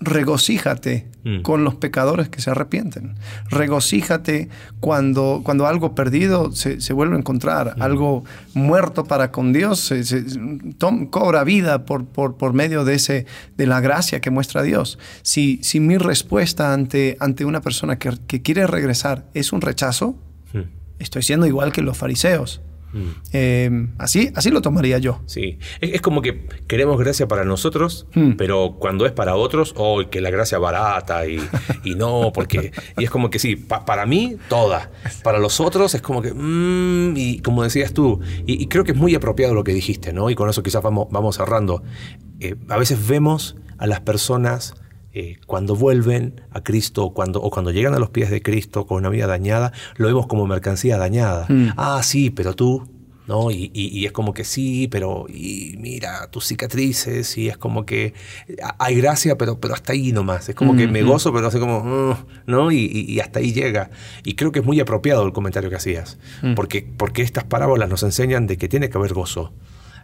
regocíjate 0.00 1.06
Mm. 1.24 1.42
con 1.42 1.64
los 1.64 1.74
pecadores 1.74 2.28
que 2.28 2.40
se 2.40 2.50
arrepienten. 2.50 3.16
Regocíjate 3.50 4.48
cuando, 4.80 5.42
cuando 5.44 5.66
algo 5.66 5.94
perdido 5.94 6.52
se, 6.52 6.80
se 6.80 6.92
vuelve 6.92 7.16
a 7.16 7.18
encontrar, 7.18 7.74
algo 7.80 8.24
muerto 8.54 9.04
para 9.04 9.30
con 9.32 9.52
Dios 9.52 9.80
se, 9.80 10.04
se- 10.04 10.24
tom- 10.78 11.06
cobra 11.06 11.44
vida 11.44 11.84
por, 11.84 12.06
por, 12.06 12.36
por 12.36 12.52
medio 12.54 12.84
de, 12.84 12.94
ese, 12.94 13.26
de 13.56 13.66
la 13.66 13.80
gracia 13.80 14.20
que 14.20 14.30
muestra 14.30 14.62
Dios. 14.62 14.98
Si, 15.22 15.58
si 15.62 15.80
mi 15.80 15.98
respuesta 15.98 16.72
ante, 16.72 17.16
ante 17.20 17.44
una 17.44 17.60
persona 17.60 17.98
que, 17.98 18.10
que 18.26 18.40
quiere 18.40 18.66
regresar 18.66 19.26
es 19.34 19.52
un 19.52 19.60
rechazo, 19.60 20.16
Hmm. 20.54 20.62
estoy 20.98 21.22
siendo 21.22 21.46
igual 21.46 21.72
que 21.72 21.82
los 21.82 21.98
fariseos. 21.98 22.62
Eh, 23.32 23.88
así, 23.98 24.30
así 24.34 24.50
lo 24.50 24.62
tomaría 24.62 24.98
yo. 24.98 25.20
Sí, 25.26 25.58
es, 25.80 26.00
como 26.00 26.22
que 26.22 26.46
queremos 26.66 26.98
gracia 26.98 27.28
para 27.28 27.44
nosotros, 27.44 28.06
hmm. 28.14 28.32
pero 28.32 28.76
cuando 28.78 29.06
es 29.06 29.12
para 29.12 29.36
otros, 29.36 29.74
oh, 29.76 30.02
que 30.10 30.20
la 30.20 30.30
gracia 30.30 30.58
barata 30.58 31.26
y, 31.26 31.40
no, 31.96 32.32
porque. 32.32 32.72
Y 32.96 33.04
es 33.04 33.10
como 33.10 33.30
que 33.30 33.38
sí, 33.38 33.56
para 33.56 34.06
mí, 34.06 34.36
toda. 34.48 34.90
Para 35.22 35.38
los 35.38 35.60
otros 35.60 35.94
es 35.94 36.02
como 36.02 36.22
que. 36.22 36.32
Mm, 36.32 37.14
y 37.16 37.40
como 37.40 37.62
decías 37.62 37.92
tú, 37.92 38.20
y, 38.46 38.66
creo 38.66 38.84
que 38.84 38.92
es 38.92 38.98
muy 38.98 39.14
apropiado 39.14 39.54
lo 39.54 39.64
que 39.64 39.72
dijiste, 39.72 40.12
¿no? 40.12 40.30
Y 40.30 40.34
con 40.34 40.48
eso 40.48 40.62
quizás 40.62 40.82
vamos, 40.82 41.08
vamos 41.10 41.36
cerrando. 41.36 41.82
Eh, 42.40 42.54
a 42.68 42.76
veces 42.76 43.06
vemos 43.06 43.56
a 43.78 43.86
las 43.86 44.00
personas. 44.00 44.74
Eh, 45.20 45.36
cuando 45.48 45.74
vuelven 45.74 46.42
a 46.52 46.62
Cristo 46.62 47.10
cuando, 47.10 47.42
o 47.42 47.50
cuando 47.50 47.72
llegan 47.72 47.92
a 47.92 47.98
los 47.98 48.10
pies 48.10 48.30
de 48.30 48.40
Cristo 48.40 48.86
con 48.86 48.98
una 48.98 49.08
vida 49.08 49.26
dañada, 49.26 49.72
lo 49.96 50.06
vemos 50.06 50.28
como 50.28 50.46
mercancía 50.46 50.96
dañada. 50.96 51.44
Mm. 51.48 51.70
Ah, 51.76 52.00
sí, 52.04 52.30
pero 52.30 52.54
tú, 52.54 52.88
¿no? 53.26 53.50
Y, 53.50 54.06
es 54.06 54.12
como 54.12 54.32
que 54.32 54.44
sí, 54.44 54.86
pero 54.86 55.26
y 55.28 55.74
mira 55.76 56.30
tus 56.30 56.46
cicatrices 56.46 57.36
y 57.36 57.48
es 57.48 57.58
como 57.58 57.84
que 57.84 58.14
hay 58.78 58.94
gracia, 58.94 59.36
pero, 59.36 59.58
pero 59.58 59.74
hasta 59.74 59.92
ahí 59.92 60.12
nomás. 60.12 60.50
Es 60.50 60.54
como 60.54 60.76
que 60.76 60.86
me 60.86 61.02
gozo, 61.02 61.32
pero 61.32 61.48
hace 61.48 61.58
como, 61.58 62.16
¿no? 62.46 62.70
Y, 62.70 63.18
hasta 63.18 63.40
ahí 63.40 63.52
llega. 63.52 63.90
Y 64.22 64.36
creo 64.36 64.52
que 64.52 64.60
es 64.60 64.64
muy 64.64 64.78
apropiado 64.78 65.26
el 65.26 65.32
comentario 65.32 65.68
que 65.68 65.74
hacías, 65.74 66.16
mm. 66.42 66.54
porque, 66.54 66.88
porque 66.96 67.22
estas 67.22 67.42
parábolas 67.42 67.88
nos 67.88 68.04
enseñan 68.04 68.46
de 68.46 68.56
que 68.56 68.68
tiene 68.68 68.88
que 68.88 68.96
haber 68.96 69.14
gozo. 69.14 69.52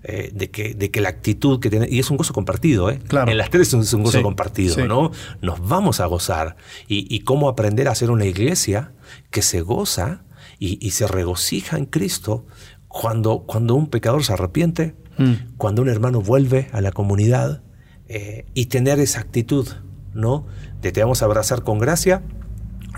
Eh, 0.07 0.33
de, 0.35 0.51
que, 0.51 0.75
de 0.75 0.91
que 0.91 1.01
la 1.01 1.09
actitud 1.09 1.61
que 1.61 1.71
tiene, 1.71 1.89
y 1.89 1.99
es 1.99 2.11
un 2.11 2.19
gozo 2.19 2.35
compartido, 2.35 2.91
¿eh? 2.91 2.99
Claro. 3.09 3.31
En 3.33 3.39
las 3.39 3.49
tres 3.49 3.73
es 3.73 3.93
un 3.95 4.03
gozo 4.03 4.21
compartido, 4.21 4.87
¿no? 4.87 5.11
Nos 5.41 5.67
vamos 5.67 6.01
a 6.01 6.05
gozar. 6.05 6.57
Y, 6.87 7.21
cómo 7.21 7.49
aprender 7.49 7.89
a 7.89 7.95
ser 7.95 8.11
una 8.11 8.27
iglesia 8.27 8.93
que 9.31 9.41
se 9.41 9.63
goza 9.63 10.25
y, 10.59 10.91
se 10.91 11.07
regocija 11.07 11.79
en 11.79 11.87
Cristo 11.87 12.45
cuando, 12.87 13.45
cuando 13.47 13.77
un 13.77 13.89
pecador 13.89 14.23
se 14.25 14.35
arrepiente, 14.35 14.95
mm. 15.17 15.57
cuando 15.57 15.81
un 15.81 15.89
hermano 15.89 16.21
vuelve 16.21 16.69
a 16.73 16.83
la 16.83 16.93
comunidad 16.93 17.63
eh, 18.07 18.45
y 18.53 18.67
tener 18.67 19.01
esa 19.01 19.21
actitud, 19.21 19.69
¿no? 20.13 20.47
De 20.83 20.93
te 20.93 21.01
vamos 21.01 21.23
a 21.23 21.25
abrazar 21.25 21.63
con 21.63 21.79
gracia, 21.79 22.23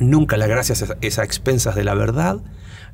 nunca 0.00 0.36
la 0.36 0.48
gracia 0.48 0.74
es 1.00 1.18
a 1.20 1.22
expensas 1.22 1.76
de 1.76 1.84
la 1.84 1.94
verdad, 1.94 2.42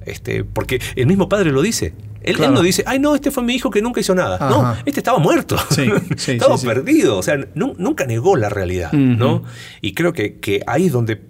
este, 0.07 0.45
porque 0.45 0.81
el 0.97 1.07
mismo 1.07 1.29
padre 1.29 1.53
lo 1.53 1.63
dice. 1.63 1.95
Él, 2.23 2.37
no 2.39 2.63
dice, 2.63 2.85
ay, 2.87 2.99
no, 2.99 3.15
este 3.15 3.31
fue 3.31 3.43
mi 3.43 3.55
hijo 3.55 3.71
que 3.71 3.83
nunca 3.83 4.01
hizo 4.01 4.15
nada. 4.15 4.39
No, 4.39 4.77
este 4.87 5.01
estaba 5.01 5.19
muerto. 5.19 5.57
estaba 6.17 6.57
perdido. 6.57 7.19
O 7.19 7.23
sea, 7.23 7.37
nunca 7.55 8.07
negó 8.07 8.37
la 8.37 8.49
realidad. 8.49 8.93
¿no? 8.93 9.43
Y 9.81 9.93
creo 9.95 10.13
que, 10.13 10.39
que, 10.39 10.63
ahí 10.67 10.87
es 10.87 10.93
donde, 10.93 11.21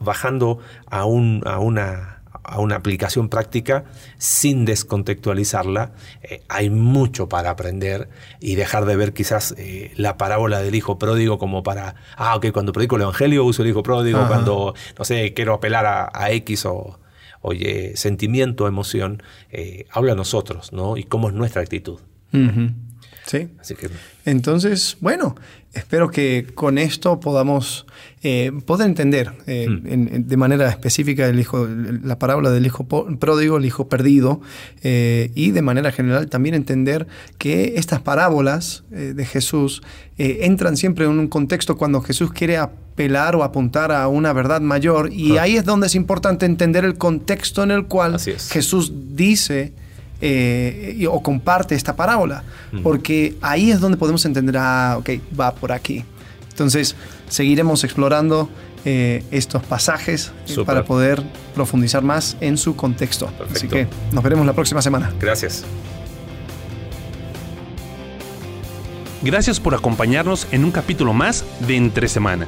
bajando 0.00 0.58
a, 0.90 1.04
un, 1.04 1.42
a 1.46 1.58
una 1.58 2.12
a 2.44 2.58
una 2.58 2.76
aplicación 2.76 3.28
práctica 3.28 3.84
sin 4.18 4.64
descontextualizarla, 4.64 5.92
eh, 6.22 6.42
hay 6.48 6.70
mucho 6.70 7.28
para 7.28 7.50
aprender 7.50 8.08
y 8.40 8.56
dejar 8.56 8.84
de 8.84 8.96
ver 8.96 9.12
quizás 9.12 9.54
eh, 9.58 9.92
la 9.96 10.16
parábola 10.16 10.60
del 10.60 10.74
hijo 10.74 10.98
pródigo 10.98 11.38
como 11.38 11.62
para, 11.62 11.94
ah, 12.16 12.36
ok, 12.36 12.46
cuando 12.52 12.72
predico 12.72 12.96
el 12.96 13.02
Evangelio 13.02 13.44
uso 13.44 13.62
el 13.62 13.68
hijo 13.68 13.82
pródigo, 13.82 14.26
cuando, 14.26 14.74
no 14.98 15.04
sé, 15.04 15.32
quiero 15.34 15.54
apelar 15.54 16.10
a 16.12 16.30
X 16.32 16.66
o, 16.66 16.98
oye, 17.42 17.96
sentimiento, 17.96 18.66
emoción, 18.66 19.22
eh, 19.50 19.86
habla 19.90 20.12
a 20.12 20.16
nosotros, 20.16 20.72
¿no? 20.72 20.96
Y 20.96 21.04
cómo 21.04 21.28
es 21.28 21.34
nuestra 21.34 21.62
actitud. 21.62 21.98
Sí. 23.26 23.48
Así 23.60 23.74
que... 23.74 23.90
Entonces, 24.24 24.96
bueno, 25.00 25.36
espero 25.74 26.10
que 26.10 26.46
con 26.54 26.78
esto 26.78 27.20
podamos 27.20 27.86
eh, 28.22 28.52
poder 28.66 28.86
entender 28.86 29.32
eh, 29.46 29.68
hmm. 29.68 30.28
de 30.28 30.36
manera 30.36 30.68
específica 30.68 31.26
el 31.26 31.40
hijo, 31.40 31.66
la 31.66 32.18
parábola 32.18 32.50
del 32.50 32.66
hijo 32.66 32.86
pródigo, 32.86 33.56
el 33.56 33.64
hijo 33.64 33.88
perdido, 33.88 34.40
y 34.82 35.50
de 35.50 35.62
manera 35.62 35.92
general 35.92 36.28
también 36.28 36.54
entender 36.54 37.06
que 37.38 37.74
estas 37.76 38.00
parábolas 38.00 38.84
de 38.90 39.24
Jesús 39.24 39.82
entran 40.18 40.76
siempre 40.76 41.04
en 41.04 41.18
un 41.18 41.28
contexto 41.28 41.76
cuando 41.76 42.00
Jesús 42.00 42.32
quiere 42.32 42.58
apelar 42.58 43.36
o 43.36 43.42
apuntar 43.42 43.92
a 43.92 44.08
una 44.08 44.32
verdad 44.32 44.60
mayor. 44.60 45.12
Y 45.12 45.38
ahí 45.38 45.56
es 45.56 45.64
donde 45.64 45.86
es 45.86 45.94
importante 45.94 46.46
entender 46.46 46.84
el 46.84 46.96
contexto 46.96 47.62
en 47.62 47.70
el 47.70 47.86
cual 47.86 48.18
Jesús 48.20 48.92
dice 49.14 49.72
eh, 50.24 51.06
o 51.10 51.20
comparte 51.22 51.74
esta 51.74 51.96
parábola. 51.96 52.44
Porque 52.82 53.36
ahí 53.42 53.70
es 53.70 53.80
donde 53.80 53.98
podemos 53.98 54.24
entender, 54.24 54.56
ah, 54.56 54.96
ok, 54.98 55.10
va 55.38 55.54
por 55.54 55.72
aquí. 55.72 56.04
Entonces, 56.48 56.96
seguiremos 57.28 57.82
explorando 57.84 58.48
eh, 58.84 59.24
estos 59.30 59.62
pasajes 59.62 60.32
eh, 60.48 60.56
para 60.64 60.84
poder 60.84 61.22
profundizar 61.54 62.02
más 62.02 62.36
en 62.40 62.56
su 62.56 62.76
contexto. 62.76 63.30
Así 63.52 63.68
que 63.68 63.88
nos 64.12 64.22
veremos 64.22 64.46
la 64.46 64.52
próxima 64.52 64.80
semana. 64.80 65.12
Gracias. 65.20 65.64
Gracias 69.22 69.60
por 69.60 69.74
acompañarnos 69.74 70.48
en 70.50 70.64
un 70.64 70.72
capítulo 70.72 71.12
más 71.12 71.44
de 71.66 71.76
Entre 71.76 72.08
Semana. 72.08 72.46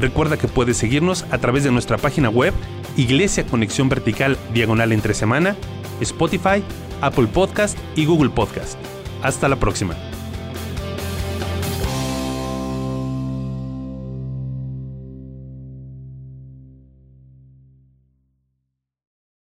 Recuerda 0.00 0.36
que 0.36 0.48
puedes 0.48 0.76
seguirnos 0.76 1.24
a 1.30 1.38
través 1.38 1.64
de 1.64 1.70
nuestra 1.70 1.98
página 1.98 2.28
web 2.28 2.54
Iglesia 2.96 3.44
Conexión 3.46 3.88
Vertical 3.88 4.36
Diagonal 4.52 4.92
Entre 4.92 5.14
Semana, 5.14 5.56
Spotify, 6.00 6.62
Apple 7.00 7.26
Podcast 7.26 7.78
y 7.96 8.06
Google 8.06 8.30
Podcast. 8.30 8.78
Hasta 9.22 9.48
la 9.48 9.56
próxima. 9.56 10.13